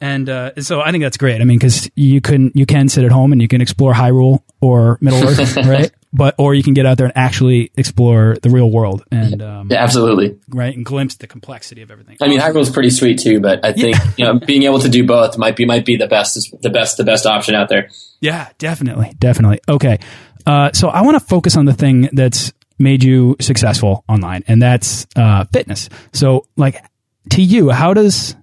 And 0.00 0.28
uh, 0.28 0.60
so 0.60 0.80
I 0.80 0.92
think 0.92 1.02
that's 1.02 1.16
great. 1.16 1.40
I 1.40 1.44
mean, 1.44 1.58
because 1.58 1.90
you 1.96 2.20
can 2.20 2.52
you 2.54 2.66
can 2.66 2.88
sit 2.88 3.04
at 3.04 3.10
home 3.10 3.32
and 3.32 3.42
you 3.42 3.48
can 3.48 3.60
explore 3.60 3.92
Hyrule 3.92 4.42
or 4.60 4.98
Middle 5.00 5.28
Earth, 5.28 5.56
right? 5.66 5.90
but 6.12 6.34
or 6.38 6.54
you 6.54 6.62
can 6.62 6.74
get 6.74 6.86
out 6.86 6.96
there 6.96 7.06
and 7.06 7.16
actually 7.16 7.70
explore 7.76 8.36
the 8.42 8.48
real 8.48 8.70
world 8.70 9.04
and 9.10 9.42
um, 9.42 9.68
yeah, 9.70 9.82
absolutely 9.82 10.38
right 10.48 10.74
and 10.74 10.84
glimpse 10.84 11.16
the 11.16 11.26
complexity 11.26 11.82
of 11.82 11.90
everything. 11.90 12.16
I 12.20 12.28
mean, 12.28 12.40
is 12.40 12.70
pretty 12.70 12.90
sweet 12.90 13.18
too, 13.18 13.40
but 13.40 13.64
I 13.64 13.72
think 13.72 13.96
yeah. 13.96 14.10
you 14.16 14.24
know 14.24 14.38
being 14.38 14.62
able 14.62 14.78
to 14.80 14.88
do 14.88 15.06
both 15.06 15.36
might 15.36 15.56
be 15.56 15.64
might 15.64 15.84
be 15.84 15.96
the 15.96 16.06
best 16.06 16.38
the 16.62 16.70
best 16.70 16.96
the 16.96 17.04
best 17.04 17.26
option 17.26 17.54
out 17.54 17.68
there. 17.68 17.90
Yeah, 18.20 18.48
definitely, 18.58 19.14
definitely. 19.18 19.60
Okay, 19.68 19.98
uh, 20.46 20.72
so 20.72 20.88
I 20.88 21.02
want 21.02 21.18
to 21.18 21.24
focus 21.24 21.56
on 21.56 21.66
the 21.66 21.74
thing 21.74 22.08
that's 22.12 22.52
made 22.78 23.02
you 23.04 23.36
successful 23.40 24.04
online, 24.08 24.44
and 24.48 24.62
that's 24.62 25.06
uh, 25.14 25.44
fitness. 25.52 25.88
So, 26.12 26.46
like 26.56 26.82
to 27.30 27.42
you, 27.42 27.70
how 27.70 27.92
does 27.92 28.34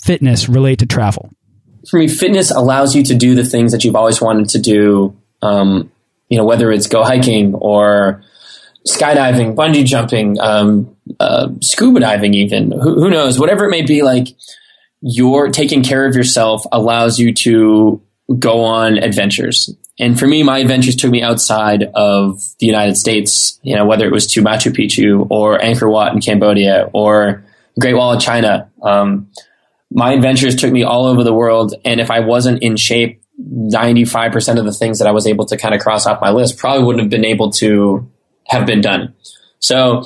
fitness 0.00 0.48
relate 0.48 0.78
to 0.80 0.86
travel? 0.86 1.30
For 1.88 1.98
me, 1.98 2.08
fitness 2.08 2.50
allows 2.50 2.94
you 2.94 3.02
to 3.04 3.14
do 3.14 3.34
the 3.34 3.44
things 3.44 3.72
that 3.72 3.84
you've 3.84 3.96
always 3.96 4.20
wanted 4.20 4.48
to 4.50 4.58
do. 4.58 5.16
Um, 5.42 5.90
you 6.28 6.36
know, 6.36 6.44
whether 6.44 6.70
it's 6.70 6.86
go 6.86 7.02
hiking 7.02 7.54
or 7.54 8.22
skydiving, 8.86 9.54
bungee 9.54 9.84
jumping, 9.84 10.38
um, 10.40 10.96
uh, 11.20 11.48
scuba 11.60 12.00
diving, 12.00 12.34
even 12.34 12.70
who, 12.70 13.00
who, 13.00 13.10
knows, 13.10 13.38
whatever 13.38 13.64
it 13.64 13.70
may 13.70 13.82
be, 13.82 14.02
like 14.02 14.28
you're 15.00 15.50
taking 15.50 15.82
care 15.82 16.06
of 16.06 16.14
yourself 16.14 16.64
allows 16.72 17.18
you 17.18 17.32
to 17.32 18.02
go 18.38 18.64
on 18.64 18.98
adventures. 18.98 19.74
And 19.98 20.18
for 20.18 20.26
me, 20.26 20.42
my 20.42 20.58
adventures 20.58 20.96
took 20.96 21.10
me 21.10 21.22
outside 21.22 21.84
of 21.94 22.40
the 22.60 22.66
United 22.66 22.96
States, 22.96 23.58
you 23.62 23.74
know, 23.74 23.84
whether 23.84 24.06
it 24.06 24.12
was 24.12 24.26
to 24.28 24.42
Machu 24.42 24.72
Picchu 24.72 25.26
or 25.30 25.58
Angkor 25.58 25.90
Wat 25.90 26.12
in 26.12 26.20
Cambodia 26.20 26.88
or 26.92 27.44
Great 27.80 27.94
Wall 27.94 28.12
of 28.14 28.22
China. 28.22 28.70
Um, 28.82 29.30
my 29.90 30.12
adventures 30.12 30.56
took 30.56 30.72
me 30.72 30.82
all 30.82 31.06
over 31.06 31.24
the 31.24 31.32
world. 31.32 31.74
And 31.84 32.00
if 32.00 32.10
I 32.10 32.20
wasn't 32.20 32.62
in 32.62 32.76
shape 32.76 33.22
95% 33.40 34.58
of 34.58 34.64
the 34.64 34.72
things 34.72 34.98
that 34.98 35.08
I 35.08 35.12
was 35.12 35.26
able 35.26 35.46
to 35.46 35.56
kind 35.56 35.74
of 35.74 35.80
cross 35.80 36.06
off 36.06 36.20
my 36.20 36.30
list 36.30 36.58
probably 36.58 36.84
wouldn't 36.84 37.02
have 37.02 37.10
been 37.10 37.24
able 37.24 37.50
to 37.52 38.10
have 38.46 38.66
been 38.66 38.80
done. 38.80 39.14
So 39.60 40.04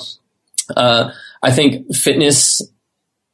uh, 0.75 1.11
I 1.41 1.51
think 1.51 1.93
fitness 1.93 2.61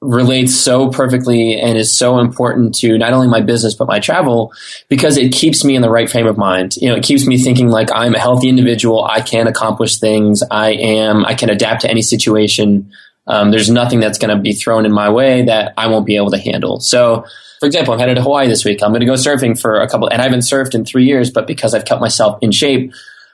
relates 0.01 0.55
so 0.55 0.89
perfectly 0.89 1.59
and 1.59 1.77
is 1.77 1.93
so 1.93 2.19
important 2.19 2.73
to 2.73 2.97
not 2.97 3.11
only 3.11 3.27
my 3.27 3.41
business 3.41 3.75
but 3.75 3.85
my 3.85 3.99
travel 3.99 4.53
because 4.87 5.17
it 5.17 5.33
keeps 5.33 5.65
me 5.65 5.75
in 5.75 5.81
the 5.81 5.89
right 5.89 6.09
frame 6.09 6.25
of 6.25 6.37
mind. 6.37 6.77
You 6.77 6.89
know, 6.89 6.95
it 6.95 7.03
keeps 7.03 7.27
me 7.27 7.37
thinking 7.37 7.67
like 7.67 7.89
I'm 7.93 8.15
a 8.15 8.19
healthy 8.19 8.47
individual. 8.47 9.03
I 9.03 9.19
can 9.19 9.47
accomplish 9.47 9.97
things. 9.97 10.41
I 10.49 10.71
am. 10.71 11.25
I 11.25 11.33
can 11.33 11.49
adapt 11.49 11.81
to 11.81 11.89
any 11.89 12.01
situation. 12.01 12.93
Um, 13.29 13.51
there's 13.51 13.69
nothing 13.69 13.99
that's 13.99 14.17
going 14.17 14.35
to 14.35 14.41
be 14.41 14.53
thrown 14.53 14.85
in 14.85 14.91
my 14.91 15.09
way 15.09 15.43
that 15.43 15.73
I 15.77 15.87
won't 15.87 16.05
be 16.05 16.17
able 16.17 16.31
to 16.31 16.37
handle. 16.37 16.79
So, 16.79 17.25
for 17.59 17.65
example, 17.65 17.93
I'm 17.93 17.99
headed 17.99 18.17
to 18.17 18.23
Hawaii 18.23 18.47
this 18.47 18.65
week. 18.65 18.83
I'm 18.83 18.89
going 18.89 19.01
to 19.01 19.05
go 19.05 19.13
surfing 19.13 19.59
for 19.59 19.79
a 19.79 19.87
couple, 19.87 20.07
and 20.07 20.21
I 20.21 20.25
haven't 20.25 20.39
surfed 20.39 20.75
in 20.75 20.83
three 20.83 21.05
years, 21.05 21.29
but 21.29 21.47
because 21.47 21.73
I've 21.73 21.85
kept 21.85 22.01
myself 22.01 22.39
in 22.41 22.51
shape, 22.51 22.91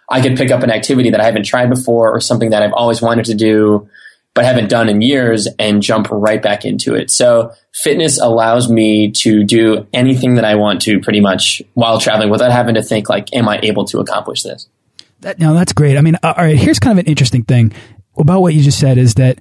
I 0.10 0.22
could 0.22 0.38
pick 0.38 0.52
up 0.52 0.62
an 0.62 0.70
activity 0.70 1.10
that 1.12 1.22
I 1.22 1.25
haven't 1.25 1.46
tried 1.46 1.70
before 1.70 2.12
or 2.12 2.20
something 2.20 2.52
that 2.52 2.62
I've 2.62 2.74
always 2.74 3.02
wanted 3.02 3.25
to 3.25 3.34
do 3.34 3.90
but 4.36 4.44
haven't 4.44 4.70
done 4.70 4.90
in 4.90 5.02
years 5.02 5.48
and 5.58 5.82
jump 5.82 6.08
right 6.12 6.42
back 6.42 6.66
into 6.66 6.94
it. 6.94 7.10
So 7.10 7.54
fitness 7.74 8.20
allows 8.20 8.70
me 8.70 9.12
to 9.12 9.46
do 9.46 9.88
anything 9.94 10.36
that 10.36 10.44
I 10.44 10.56
want 10.56 10.82
to 10.84 11.00
pretty 11.00 11.22
much 11.22 11.64
while 11.74 12.00
traveling 12.00 12.30
without 12.30 12.52
having 12.52 12.75
to 12.75 12.84
think 12.84 13.10
like, 13.10 13.34
am 13.34 13.48
I 13.48 13.60
able 13.64 13.86
to 13.86 14.00
accomplish 14.00 14.44
this? 14.44 14.68
That, 15.22 15.40
no, 15.40 15.54
that's 15.54 15.72
great. 15.72 15.98
I 15.98 16.02
mean, 16.02 16.16
uh, 16.22 16.34
all 16.36 16.44
right, 16.44 16.58
here's 16.58 16.80
kind 16.80 17.00
of 17.00 17.06
an 17.06 17.10
interesting 17.10 17.44
thing 17.44 17.72
about 18.18 18.42
what 18.42 18.54
you 18.54 18.62
just 18.62 18.78
said 18.78 18.98
is 18.98 19.16
that 19.16 19.40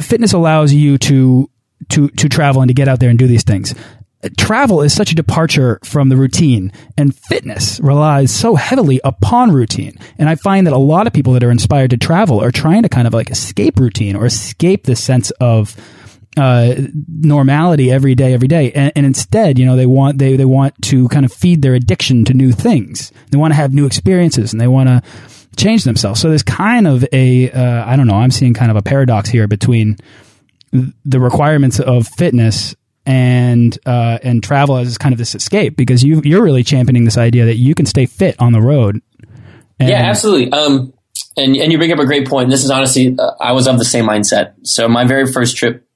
fitness 0.00 0.32
allows 0.32 0.72
you 0.72 0.98
to, 0.98 1.50
to, 1.90 2.08
to 2.08 2.28
travel 2.28 2.62
and 2.62 2.68
to 2.68 2.74
get 2.74 2.88
out 2.88 3.00
there 3.00 3.10
and 3.10 3.18
do 3.18 3.26
these 3.26 3.44
things 3.44 3.74
travel 4.36 4.82
is 4.82 4.92
such 4.92 5.12
a 5.12 5.14
departure 5.14 5.78
from 5.84 6.08
the 6.08 6.16
routine 6.16 6.72
and 6.96 7.14
fitness 7.14 7.78
relies 7.80 8.34
so 8.34 8.56
heavily 8.56 9.00
upon 9.04 9.52
routine. 9.52 9.96
And 10.18 10.28
I 10.28 10.34
find 10.34 10.66
that 10.66 10.74
a 10.74 10.78
lot 10.78 11.06
of 11.06 11.12
people 11.12 11.34
that 11.34 11.44
are 11.44 11.50
inspired 11.50 11.90
to 11.90 11.96
travel 11.96 12.42
are 12.42 12.50
trying 12.50 12.82
to 12.82 12.88
kind 12.88 13.06
of 13.06 13.14
like 13.14 13.30
escape 13.30 13.78
routine 13.78 14.16
or 14.16 14.26
escape 14.26 14.84
the 14.84 14.96
sense 14.96 15.30
of 15.40 15.76
uh, 16.36 16.74
normality 17.06 17.90
every 17.90 18.14
day, 18.14 18.32
every 18.32 18.48
day. 18.48 18.72
And, 18.72 18.92
and, 18.94 19.06
instead, 19.06 19.58
you 19.58 19.66
know, 19.66 19.76
they 19.76 19.86
want, 19.86 20.18
they, 20.18 20.36
they 20.36 20.44
want 20.44 20.80
to 20.82 21.08
kind 21.08 21.24
of 21.24 21.32
feed 21.32 21.62
their 21.62 21.74
addiction 21.74 22.24
to 22.26 22.34
new 22.34 22.52
things. 22.52 23.12
They 23.30 23.38
want 23.38 23.52
to 23.52 23.56
have 23.56 23.74
new 23.74 23.86
experiences 23.86 24.52
and 24.52 24.60
they 24.60 24.68
want 24.68 24.88
to 24.88 25.02
change 25.58 25.84
themselves. 25.84 26.20
So 26.20 26.28
there's 26.28 26.42
kind 26.42 26.86
of 26.86 27.04
a 27.12 27.50
uh, 27.50 27.84
I 27.84 27.96
don't 27.96 28.06
know, 28.06 28.14
I'm 28.14 28.30
seeing 28.30 28.54
kind 28.54 28.70
of 28.70 28.76
a 28.76 28.82
paradox 28.82 29.28
here 29.28 29.46
between 29.46 29.98
the 30.72 31.20
requirements 31.20 31.80
of 31.80 32.06
fitness 32.06 32.74
and 33.06 33.78
uh, 33.86 34.18
and 34.22 34.42
travel 34.42 34.76
as 34.76 34.98
kind 34.98 35.12
of 35.12 35.18
this 35.18 35.34
escape 35.34 35.76
because 35.76 36.04
you 36.04 36.20
you're 36.24 36.42
really 36.42 36.62
championing 36.62 37.04
this 37.04 37.16
idea 37.16 37.46
that 37.46 37.56
you 37.56 37.74
can 37.74 37.86
stay 37.86 38.06
fit 38.06 38.36
on 38.38 38.52
the 38.52 38.60
road. 38.60 39.00
yeah, 39.80 40.02
absolutely. 40.02 40.52
Um, 40.52 40.92
and 41.36 41.56
and 41.56 41.72
you 41.72 41.78
bring 41.78 41.92
up 41.92 41.98
a 41.98 42.06
great 42.06 42.28
point. 42.28 42.50
This 42.50 42.64
is 42.64 42.70
honestly, 42.70 43.16
uh, 43.18 43.32
I 43.40 43.52
was 43.52 43.66
of 43.66 43.78
the 43.78 43.84
same 43.84 44.06
mindset. 44.06 44.54
So 44.64 44.88
my 44.88 45.04
very 45.04 45.30
first 45.32 45.56
trip 45.56 45.86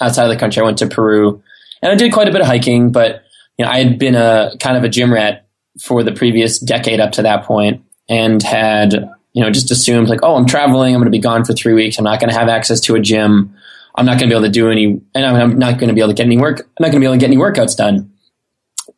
outside 0.00 0.24
of 0.24 0.30
the 0.30 0.38
country, 0.38 0.62
I 0.62 0.64
went 0.64 0.78
to 0.78 0.86
Peru, 0.86 1.42
and 1.82 1.92
I 1.92 1.94
did 1.94 2.12
quite 2.12 2.28
a 2.28 2.32
bit 2.32 2.40
of 2.40 2.46
hiking. 2.46 2.90
But 2.90 3.22
you 3.58 3.66
know, 3.66 3.70
I 3.70 3.82
had 3.82 3.98
been 3.98 4.14
a 4.14 4.52
kind 4.58 4.76
of 4.76 4.84
a 4.84 4.88
gym 4.88 5.12
rat 5.12 5.46
for 5.80 6.02
the 6.02 6.12
previous 6.12 6.58
decade 6.58 7.00
up 7.00 7.12
to 7.12 7.22
that 7.22 7.44
point, 7.44 7.84
and 8.12 8.42
had 8.42 9.10
you 9.32 9.42
know 9.42 9.50
just 9.50 9.70
assumed 9.70 10.08
like, 10.08 10.20
oh, 10.22 10.36
I'm 10.36 10.46
traveling, 10.46 10.94
I'm 10.94 11.00
going 11.00 11.10
to 11.10 11.16
be 11.16 11.22
gone 11.22 11.44
for 11.44 11.54
three 11.54 11.72
weeks, 11.72 11.98
I'm 11.98 12.04
not 12.04 12.20
going 12.20 12.30
to 12.30 12.38
have 12.38 12.48
access 12.48 12.80
to 12.82 12.94
a 12.94 13.00
gym. 13.00 13.54
I'm 13.94 14.06
not 14.06 14.12
going 14.12 14.28
to 14.30 14.34
be 14.34 14.38
able 14.38 14.46
to 14.46 14.50
do 14.50 14.70
any, 14.70 15.02
and 15.14 15.26
I'm 15.26 15.58
not 15.58 15.78
going 15.78 15.88
to 15.88 15.94
be 15.94 16.00
able 16.00 16.12
to 16.12 16.14
get 16.14 16.24
any 16.24 16.38
work. 16.38 16.60
I'm 16.60 16.66
not 16.80 16.92
going 16.92 16.92
to 16.92 17.00
be 17.00 17.04
able 17.04 17.14
to 17.14 17.20
get 17.20 17.26
any 17.26 17.36
workouts 17.36 17.76
done. 17.76 18.10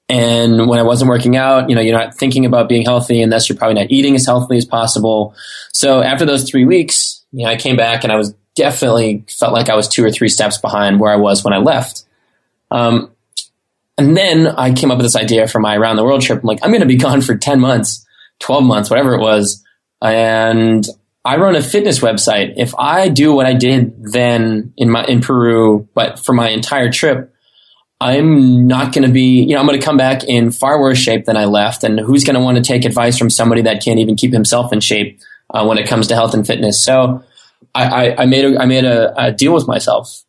And 0.08 0.68
when 0.68 0.78
I 0.78 0.84
wasn't 0.84 1.08
working 1.08 1.36
out, 1.36 1.68
you 1.68 1.74
know, 1.74 1.80
you're 1.80 1.98
not 1.98 2.14
thinking 2.14 2.46
about 2.46 2.68
being 2.68 2.82
healthy, 2.82 3.20
and 3.20 3.32
thus 3.32 3.48
you're 3.48 3.58
probably 3.58 3.74
not 3.74 3.90
eating 3.90 4.14
as 4.14 4.24
healthily 4.24 4.56
as 4.56 4.64
possible. 4.64 5.34
So 5.72 6.00
after 6.00 6.24
those 6.24 6.48
three 6.48 6.64
weeks, 6.64 7.24
you 7.32 7.44
know, 7.44 7.50
I 7.50 7.56
came 7.56 7.76
back 7.76 8.04
and 8.04 8.12
I 8.12 8.16
was 8.16 8.34
definitely 8.54 9.24
felt 9.28 9.52
like 9.52 9.68
I 9.68 9.74
was 9.74 9.88
two 9.88 10.04
or 10.04 10.12
three 10.12 10.28
steps 10.28 10.58
behind 10.58 11.00
where 11.00 11.10
I 11.10 11.16
was 11.16 11.42
when 11.42 11.52
I 11.52 11.58
left. 11.58 12.04
Um, 12.70 13.10
and 13.98 14.16
then 14.16 14.46
I 14.46 14.72
came 14.72 14.90
up 14.90 14.98
with 14.98 15.06
this 15.06 15.16
idea 15.16 15.48
for 15.48 15.58
my 15.58 15.76
around 15.76 15.96
the 15.96 16.04
world 16.04 16.22
trip. 16.22 16.40
I'm 16.40 16.46
like, 16.46 16.60
I'm 16.62 16.70
going 16.70 16.80
to 16.80 16.86
be 16.86 16.96
gone 16.96 17.20
for 17.20 17.36
10 17.36 17.58
months, 17.58 18.03
12 18.40 18.64
months, 18.64 18.90
whatever 18.90 19.14
it 19.14 19.20
was. 19.20 19.64
And 20.02 20.86
I 21.24 21.36
run 21.36 21.56
a 21.56 21.62
fitness 21.62 22.00
website. 22.00 22.54
If 22.56 22.74
I 22.78 23.08
do 23.08 23.32
what 23.32 23.46
I 23.46 23.54
did 23.54 24.12
then 24.12 24.74
in 24.76 24.90
my 24.90 25.04
in 25.04 25.20
Peru, 25.20 25.88
but 25.94 26.18
for 26.18 26.34
my 26.34 26.50
entire 26.50 26.92
trip, 26.92 27.34
I'm 28.00 28.66
not 28.66 28.92
going 28.92 29.06
to 29.06 29.12
be, 29.12 29.42
you 29.42 29.54
know, 29.54 29.60
I'm 29.60 29.66
going 29.66 29.80
to 29.80 29.84
come 29.84 29.96
back 29.96 30.24
in 30.24 30.50
far 30.50 30.78
worse 30.78 30.98
shape 30.98 31.24
than 31.24 31.38
I 31.38 31.46
left. 31.46 31.84
And 31.84 31.98
who's 31.98 32.24
going 32.24 32.34
to 32.34 32.40
want 32.40 32.58
to 32.58 32.62
take 32.62 32.84
advice 32.84 33.16
from 33.16 33.30
somebody 33.30 33.62
that 33.62 33.82
can't 33.82 33.98
even 33.98 34.16
keep 34.16 34.32
himself 34.32 34.72
in 34.72 34.80
shape 34.80 35.20
uh, 35.48 35.64
when 35.64 35.78
it 35.78 35.88
comes 35.88 36.08
to 36.08 36.14
health 36.14 36.34
and 36.34 36.46
fitness? 36.46 36.82
So 36.84 37.24
I, 37.74 37.84
I, 37.84 38.22
I 38.22 38.26
made 38.26 38.44
a, 38.44 38.60
I 38.60 38.66
made 38.66 38.84
a, 38.84 39.26
a 39.26 39.32
deal 39.32 39.54
with 39.54 39.66
myself, 39.66 40.22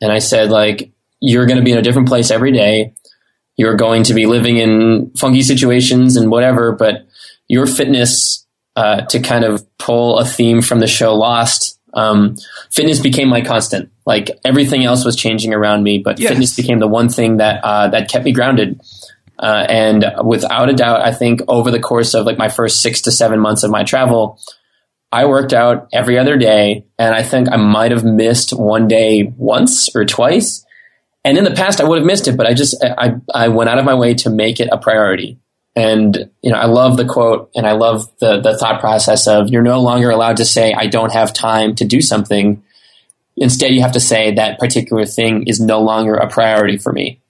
and 0.00 0.10
I 0.10 0.18
said 0.18 0.50
like, 0.50 0.92
you're 1.20 1.44
going 1.44 1.58
to 1.58 1.64
be 1.64 1.72
in 1.72 1.78
a 1.78 1.82
different 1.82 2.08
place 2.08 2.30
every 2.30 2.52
day. 2.52 2.94
You're 3.60 3.76
going 3.76 4.04
to 4.04 4.14
be 4.14 4.24
living 4.24 4.56
in 4.56 5.10
funky 5.18 5.42
situations 5.42 6.16
and 6.16 6.30
whatever, 6.30 6.72
but 6.72 7.06
your 7.46 7.66
fitness 7.66 8.46
uh, 8.74 9.02
to 9.02 9.20
kind 9.20 9.44
of 9.44 9.66
pull 9.76 10.18
a 10.18 10.24
theme 10.24 10.62
from 10.62 10.80
the 10.80 10.86
show 10.86 11.14
Lost. 11.14 11.78
Um, 11.92 12.36
fitness 12.70 13.00
became 13.00 13.28
my 13.28 13.42
constant. 13.42 13.90
Like 14.06 14.30
everything 14.46 14.86
else 14.86 15.04
was 15.04 15.14
changing 15.14 15.52
around 15.52 15.82
me, 15.82 15.98
but 15.98 16.18
yes. 16.18 16.30
fitness 16.30 16.56
became 16.56 16.78
the 16.78 16.88
one 16.88 17.10
thing 17.10 17.36
that 17.36 17.62
uh, 17.62 17.88
that 17.88 18.08
kept 18.08 18.24
me 18.24 18.32
grounded. 18.32 18.80
Uh, 19.38 19.66
and 19.68 20.06
without 20.24 20.70
a 20.70 20.72
doubt, 20.72 21.02
I 21.02 21.12
think 21.12 21.42
over 21.46 21.70
the 21.70 21.80
course 21.80 22.14
of 22.14 22.24
like 22.24 22.38
my 22.38 22.48
first 22.48 22.80
six 22.80 23.02
to 23.02 23.12
seven 23.12 23.40
months 23.40 23.62
of 23.62 23.70
my 23.70 23.84
travel, 23.84 24.40
I 25.12 25.26
worked 25.26 25.52
out 25.52 25.88
every 25.92 26.18
other 26.18 26.38
day, 26.38 26.86
and 26.98 27.14
I 27.14 27.22
think 27.22 27.52
I 27.52 27.56
might 27.56 27.90
have 27.90 28.04
missed 28.04 28.58
one 28.58 28.88
day 28.88 29.34
once 29.36 29.94
or 29.94 30.06
twice. 30.06 30.64
And 31.24 31.36
in 31.36 31.44
the 31.44 31.50
past, 31.50 31.80
I 31.80 31.84
would 31.84 31.98
have 31.98 32.06
missed 32.06 32.28
it, 32.28 32.36
but 32.36 32.46
I 32.46 32.54
just 32.54 32.82
I 32.82 33.14
I 33.34 33.48
went 33.48 33.70
out 33.70 33.78
of 33.78 33.84
my 33.84 33.94
way 33.94 34.14
to 34.14 34.30
make 34.30 34.60
it 34.60 34.68
a 34.72 34.78
priority. 34.78 35.38
And, 35.76 36.30
you 36.42 36.50
know, 36.50 36.58
I 36.58 36.66
love 36.66 36.96
the 36.96 37.04
quote 37.04 37.50
and 37.54 37.66
I 37.66 37.72
love 37.72 38.10
the, 38.18 38.40
the 38.40 38.58
thought 38.58 38.80
process 38.80 39.28
of 39.28 39.48
you're 39.48 39.62
no 39.62 39.80
longer 39.80 40.10
allowed 40.10 40.38
to 40.38 40.44
say, 40.44 40.72
I 40.72 40.88
don't 40.88 41.12
have 41.12 41.32
time 41.32 41.76
to 41.76 41.84
do 41.84 42.00
something. 42.00 42.62
Instead, 43.36 43.72
you 43.72 43.80
have 43.80 43.92
to 43.92 44.00
say 44.00 44.34
that 44.34 44.58
particular 44.58 45.06
thing 45.06 45.46
is 45.46 45.60
no 45.60 45.80
longer 45.80 46.16
a 46.16 46.28
priority 46.28 46.76
for 46.76 46.92
me. 46.92 47.20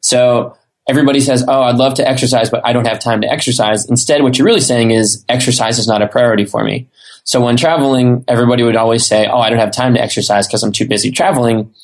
So 0.00 0.56
everybody 0.88 1.20
says, 1.20 1.44
Oh, 1.46 1.62
I'd 1.62 1.76
love 1.76 1.94
to 1.94 2.08
exercise, 2.08 2.50
but 2.50 2.64
I 2.64 2.72
don't 2.72 2.86
have 2.86 3.00
time 3.00 3.20
to 3.22 3.30
exercise. 3.30 3.84
Instead, 3.90 4.22
what 4.22 4.38
you're 4.38 4.46
really 4.46 4.60
saying 4.60 4.92
is 4.92 5.24
exercise 5.28 5.78
is 5.78 5.88
not 5.88 6.00
a 6.00 6.08
priority 6.08 6.44
for 6.44 6.62
me. 6.62 6.88
So 7.24 7.40
when 7.44 7.56
traveling, 7.56 8.24
everybody 8.28 8.62
would 8.62 8.76
always 8.76 9.04
say, 9.04 9.26
Oh, 9.26 9.38
I 9.38 9.50
don't 9.50 9.58
have 9.58 9.72
time 9.72 9.94
to 9.94 10.00
exercise 10.00 10.46
because 10.46 10.62
I'm 10.62 10.72
too 10.72 10.86
busy 10.86 11.10
traveling. 11.10 11.74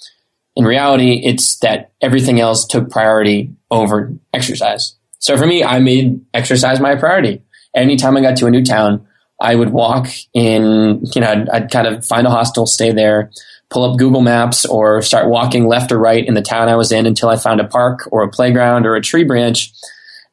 In 0.57 0.65
reality, 0.65 1.21
it's 1.25 1.57
that 1.59 1.93
everything 2.01 2.41
else 2.41 2.67
took 2.67 2.91
priority 2.91 3.51
over 3.71 4.15
exercise. 4.33 4.95
So 5.19 5.37
for 5.37 5.47
me, 5.47 5.65
I 5.65 5.81
made 5.81 6.21
exercise 6.33 6.81
my 6.81 6.95
priority. 6.97 7.43
Anytime 7.75 8.17
I 8.17 8.21
got 8.21 8.37
to 8.37 8.47
a 8.47 8.51
new 8.51 8.65
town, 8.65 9.07
I 9.41 9.55
would 9.55 9.71
walk 9.71 10.09
in, 10.33 11.03
you 11.15 11.21
know, 11.21 11.31
I'd, 11.31 11.49
I'd, 11.49 11.71
kind 11.71 11.89
of 11.89 12.07
find 12.07 12.27
a 12.27 12.31
hostel, 12.31 12.67
stay 12.67 12.93
there, 12.93 13.33
pull 13.69 13.91
up 13.91 13.99
Google 13.99 14.21
Maps 14.21 14.65
or 14.65 15.03
start 15.03 15.29
walking 15.29 15.67
left 15.67 15.91
or 15.91 15.99
right 15.99 16.25
in 16.25 16.35
the 16.35 16.43
town 16.43 16.69
I 16.69 16.77
was 16.77 16.93
in 16.93 17.07
until 17.07 17.29
I 17.29 17.37
found 17.37 17.61
a 17.61 17.67
park 17.67 18.09
or 18.13 18.23
a 18.23 18.31
playground 18.31 18.87
or 18.87 18.95
a 18.95 19.01
tree 19.01 19.25
branch. 19.25 19.73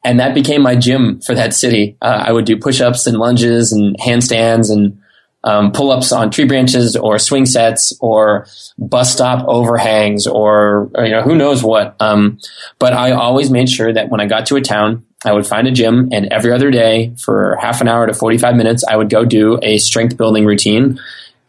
And 0.04 0.20
that 0.20 0.34
became 0.34 0.62
my 0.62 0.76
gym 0.76 1.20
for 1.20 1.34
that 1.34 1.52
city. 1.52 1.96
Uh, 2.00 2.24
I 2.26 2.32
would 2.32 2.44
do 2.44 2.56
push 2.56 2.80
ups 2.80 3.06
and 3.06 3.18
lunges 3.18 3.72
and 3.72 3.96
handstands 3.98 4.70
and 4.70 5.01
um, 5.44 5.72
pull 5.72 5.90
ups 5.90 6.12
on 6.12 6.30
tree 6.30 6.44
branches 6.44 6.96
or 6.96 7.18
swing 7.18 7.46
sets 7.46 7.92
or 8.00 8.46
bus 8.78 9.12
stop 9.12 9.46
overhangs 9.48 10.26
or, 10.26 10.90
or 10.94 11.04
you 11.04 11.10
know 11.10 11.22
who 11.22 11.34
knows 11.34 11.62
what. 11.62 11.96
Um, 12.00 12.38
but 12.78 12.92
I 12.92 13.12
always 13.12 13.50
made 13.50 13.68
sure 13.68 13.92
that 13.92 14.08
when 14.08 14.20
I 14.20 14.26
got 14.26 14.46
to 14.46 14.56
a 14.56 14.60
town, 14.60 15.04
I 15.24 15.32
would 15.32 15.46
find 15.46 15.68
a 15.68 15.70
gym, 15.70 16.08
and 16.12 16.32
every 16.32 16.52
other 16.52 16.70
day 16.70 17.14
for 17.18 17.56
half 17.60 17.80
an 17.80 17.88
hour 17.88 18.06
to 18.06 18.14
forty 18.14 18.38
five 18.38 18.56
minutes, 18.56 18.84
I 18.88 18.96
would 18.96 19.10
go 19.10 19.24
do 19.24 19.58
a 19.62 19.78
strength 19.78 20.16
building 20.16 20.44
routine. 20.44 20.98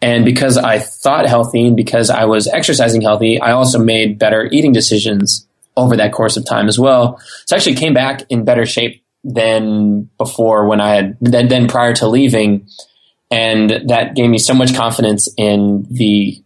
And 0.02 0.26
because 0.26 0.58
I 0.58 0.80
thought 0.80 1.26
healthy 1.28 1.68
and 1.68 1.78
because 1.78 2.10
I 2.10 2.26
was 2.26 2.46
exercising 2.48 3.02
healthy, 3.02 3.40
I 3.40 3.54
also 3.54 3.80
made 3.80 4.20
better 4.20 4.50
eating 4.52 4.74
decisions 4.74 5.48
over 5.78 5.96
that 5.96 6.12
course 6.12 6.36
of 6.36 6.46
time 6.46 6.68
as 6.68 6.78
well. 6.78 7.20
So 7.46 7.56
I 7.56 7.58
actually 7.58 7.76
came 7.76 7.94
back 7.94 8.24
in 8.30 8.44
better 8.44 8.66
shape 8.66 9.02
than 9.24 10.10
before 10.18 10.68
when 10.68 10.82
I 10.82 10.96
had 10.96 11.18
then, 11.22 11.48
then 11.48 11.68
prior 11.70 11.94
to 11.94 12.08
leaving 12.10 12.68
and 13.34 13.90
that 13.90 14.14
gave 14.16 14.30
me 14.30 14.38
so 14.38 14.54
much 14.54 14.76
confidence 14.76 15.28
in 15.38 15.88
the 15.90 16.40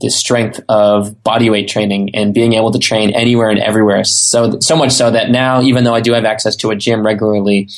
the 0.00 0.08
strength 0.08 0.60
of 0.68 1.22
body 1.22 1.50
weight 1.50 1.68
training 1.68 2.14
and 2.14 2.32
being 2.32 2.54
able 2.54 2.70
to 2.70 2.78
train 2.78 3.10
anywhere 3.10 3.50
and 3.50 3.58
everywhere. 3.58 4.04
So 4.04 4.58
so 4.60 4.74
much 4.74 4.92
so 4.92 5.10
that 5.10 5.30
now, 5.30 5.60
even 5.60 5.84
though 5.84 5.94
I 5.94 6.00
do 6.00 6.14
have 6.14 6.24
access 6.24 6.56
to 6.56 6.70
a 6.70 6.76
gym 6.76 7.04
regularly, 7.04 7.68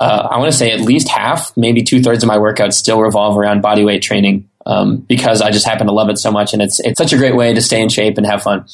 uh, 0.00 0.28
I 0.32 0.38
want 0.38 0.50
to 0.50 0.56
say 0.56 0.72
at 0.72 0.80
least 0.80 1.08
half, 1.08 1.56
maybe 1.56 1.84
two 1.84 2.02
thirds 2.02 2.24
of 2.24 2.28
my 2.28 2.38
workouts 2.38 2.72
still 2.72 3.00
revolve 3.00 3.38
around 3.38 3.60
body 3.62 3.84
weight 3.84 4.02
training 4.02 4.48
um, 4.64 4.96
because 4.96 5.40
I 5.40 5.52
just 5.52 5.64
happen 5.64 5.86
to 5.86 5.92
love 5.92 6.08
it 6.08 6.18
so 6.18 6.32
much, 6.32 6.54
and 6.54 6.62
it's 6.62 6.80
it's 6.80 6.98
such 6.98 7.12
a 7.12 7.16
great 7.16 7.36
way 7.36 7.54
to 7.54 7.60
stay 7.60 7.80
in 7.80 7.88
shape 7.88 8.18
and 8.18 8.26
have 8.26 8.42
fun. 8.42 8.66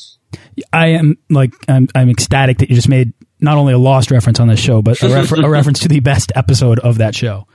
I 0.72 0.88
am 0.88 1.18
like 1.29 1.53
I'm, 1.68 1.88
I'm 1.94 2.09
ecstatic 2.09 2.59
that 2.59 2.70
you 2.70 2.77
just 2.77 2.88
made 2.88 3.12
not 3.40 3.59
only 3.59 3.75
a 3.75 3.79
lost 3.79 4.11
reference 4.11 4.40
on 4.40 4.48
this 4.48 4.61
show, 4.61 4.81
but 4.81 5.03
a, 5.03 5.09
refer 5.09 5.44
a 5.44 5.51
reference 5.51 5.81
to 5.81 5.88
the 5.88 6.01
best 6.01 6.33
episode 6.35 6.79
of 6.79 6.98
that 6.98 7.14
show. 7.14 7.46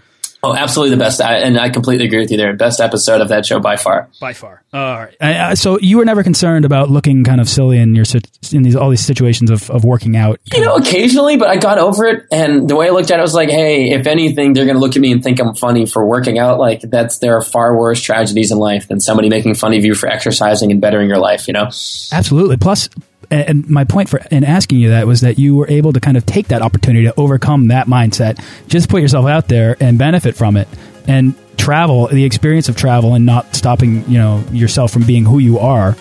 Oh, 0.47 0.55
absolutely 0.55 0.95
the 0.95 1.03
best, 1.03 1.19
I, 1.19 1.39
and 1.39 1.59
I 1.59 1.69
completely 1.69 2.05
agree 2.05 2.19
with 2.19 2.31
you 2.31 2.37
there. 2.37 2.55
Best 2.55 2.79
episode 2.79 3.19
of 3.19 3.27
that 3.27 3.45
show 3.45 3.59
by 3.59 3.75
far. 3.75 4.07
By 4.21 4.31
far. 4.31 4.63
All 4.71 4.95
right. 4.95 5.15
Uh, 5.19 5.55
so 5.55 5.77
you 5.79 5.97
were 5.97 6.05
never 6.05 6.23
concerned 6.23 6.63
about 6.63 6.89
looking 6.89 7.25
kind 7.25 7.41
of 7.41 7.49
silly 7.49 7.79
in 7.79 7.95
your 7.95 8.05
in 8.53 8.63
these 8.63 8.73
all 8.73 8.89
these 8.89 9.05
situations 9.05 9.49
of, 9.49 9.69
of 9.69 9.83
working 9.83 10.15
out. 10.15 10.39
You 10.53 10.61
know, 10.61 10.77
occasionally, 10.77 11.35
but 11.35 11.49
I 11.49 11.57
got 11.57 11.79
over 11.79 12.05
it. 12.05 12.27
And 12.31 12.69
the 12.69 12.77
way 12.77 12.87
I 12.87 12.91
looked 12.91 13.11
at 13.11 13.19
it 13.19 13.21
was 13.21 13.33
like, 13.33 13.49
hey, 13.49 13.91
if 13.91 14.07
anything, 14.07 14.53
they're 14.53 14.63
going 14.63 14.77
to 14.77 14.79
look 14.79 14.95
at 14.95 15.01
me 15.01 15.11
and 15.11 15.21
think 15.21 15.41
I'm 15.41 15.53
funny 15.53 15.85
for 15.85 16.05
working 16.07 16.39
out. 16.39 16.59
Like 16.59 16.79
that's 16.79 17.19
there 17.19 17.35
are 17.35 17.41
far 17.41 17.77
worse 17.77 18.01
tragedies 18.01 18.49
in 18.49 18.57
life 18.57 18.87
than 18.87 19.01
somebody 19.01 19.27
making 19.27 19.55
fun 19.55 19.73
of 19.73 19.83
you 19.83 19.95
for 19.95 20.07
exercising 20.07 20.71
and 20.71 20.79
bettering 20.79 21.09
your 21.09 21.19
life. 21.19 21.47
You 21.47 21.55
know. 21.55 21.65
Absolutely. 22.13 22.55
Plus, 22.55 22.87
and 23.29 23.69
my 23.69 23.83
point 23.83 24.09
for 24.09 24.19
in 24.31 24.43
asking 24.43 24.79
you 24.79 24.89
that 24.89 25.07
was 25.07 25.21
that 25.21 25.37
you 25.37 25.55
were 25.55 25.67
able 25.69 25.93
to 25.93 25.99
kind 25.99 26.17
of 26.17 26.25
take 26.25 26.47
that 26.49 26.61
opportunity 26.61 27.05
to 27.05 27.13
overcome 27.17 27.67
that 27.69 27.87
mindset, 27.87 28.41
just 28.67 28.89
put 28.89 29.01
yourself 29.01 29.27
out 29.27 29.47
there 29.47 29.75
and 29.79 29.97
benefit 29.97 30.35
from 30.35 30.57
it, 30.57 30.67
and 31.07 31.35
travel, 31.57 32.07
the 32.07 32.23
experience 32.23 32.69
of 32.69 32.75
travel, 32.75 33.13
and 33.13 33.25
not 33.25 33.55
stopping 33.55 34.09
you 34.09 34.17
know 34.17 34.43
yourself 34.51 34.91
from 34.91 35.03
being 35.03 35.25
who 35.25 35.39
you 35.39 35.59
are 35.59 35.95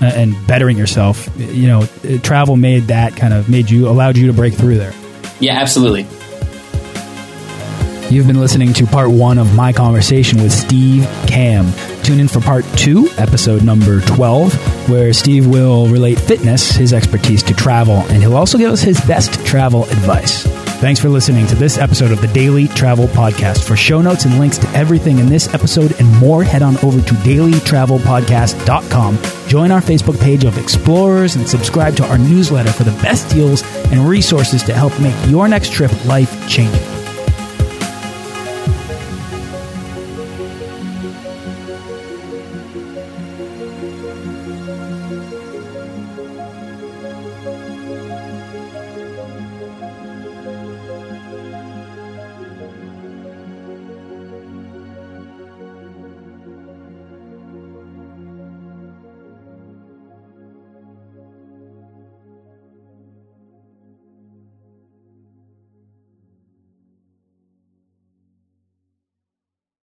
uh, 0.00 0.06
and 0.06 0.34
bettering 0.46 0.78
yourself. 0.78 1.28
You 1.36 1.66
know, 1.66 1.86
travel 2.22 2.56
made 2.56 2.84
that 2.84 3.16
kind 3.16 3.34
of 3.34 3.48
made 3.48 3.70
you 3.70 3.88
allowed 3.88 4.16
you 4.16 4.26
to 4.28 4.32
break 4.32 4.54
through 4.54 4.78
there. 4.78 4.94
Yeah, 5.40 5.60
absolutely. 5.60 6.06
You've 8.10 8.26
been 8.26 8.38
listening 8.38 8.72
to 8.74 8.86
part 8.86 9.10
one 9.10 9.38
of 9.38 9.54
my 9.56 9.72
conversation 9.72 10.42
with 10.42 10.52
Steve 10.52 11.02
Kamb. 11.26 11.72
Tune 12.02 12.20
in 12.20 12.28
for 12.28 12.40
part 12.40 12.64
two, 12.76 13.08
episode 13.16 13.64
number 13.64 14.00
12, 14.02 14.52
where 14.88 15.12
Steve 15.12 15.46
will 15.46 15.88
relate 15.88 16.18
fitness, 16.18 16.70
his 16.70 16.92
expertise, 16.92 17.42
to 17.44 17.54
travel, 17.54 17.96
and 18.10 18.22
he'll 18.22 18.36
also 18.36 18.58
give 18.58 18.70
us 18.70 18.82
his 18.82 19.00
best 19.02 19.44
travel 19.46 19.84
advice. 19.84 20.44
Thanks 20.80 21.00
for 21.00 21.08
listening 21.08 21.46
to 21.46 21.54
this 21.54 21.78
episode 21.78 22.10
of 22.10 22.20
the 22.20 22.26
Daily 22.28 22.68
Travel 22.68 23.06
Podcast. 23.06 23.66
For 23.66 23.74
show 23.76 24.02
notes 24.02 24.26
and 24.26 24.38
links 24.38 24.58
to 24.58 24.68
everything 24.70 25.18
in 25.18 25.28
this 25.28 25.52
episode 25.54 25.98
and 25.98 26.08
more, 26.18 26.44
head 26.44 26.62
on 26.62 26.76
over 26.78 27.00
to 27.00 27.14
dailytravelpodcast.com. 27.14 29.18
Join 29.48 29.70
our 29.70 29.80
Facebook 29.80 30.20
page 30.20 30.44
of 30.44 30.58
explorers 30.58 31.36
and 31.36 31.48
subscribe 31.48 31.96
to 31.96 32.04
our 32.06 32.18
newsletter 32.18 32.72
for 32.72 32.84
the 32.84 32.90
best 33.02 33.30
deals 33.30 33.62
and 33.90 34.06
resources 34.06 34.62
to 34.64 34.74
help 34.74 34.92
make 35.00 35.14
your 35.26 35.48
next 35.48 35.72
trip 35.72 35.90
life 36.04 36.46
changing. 36.48 37.03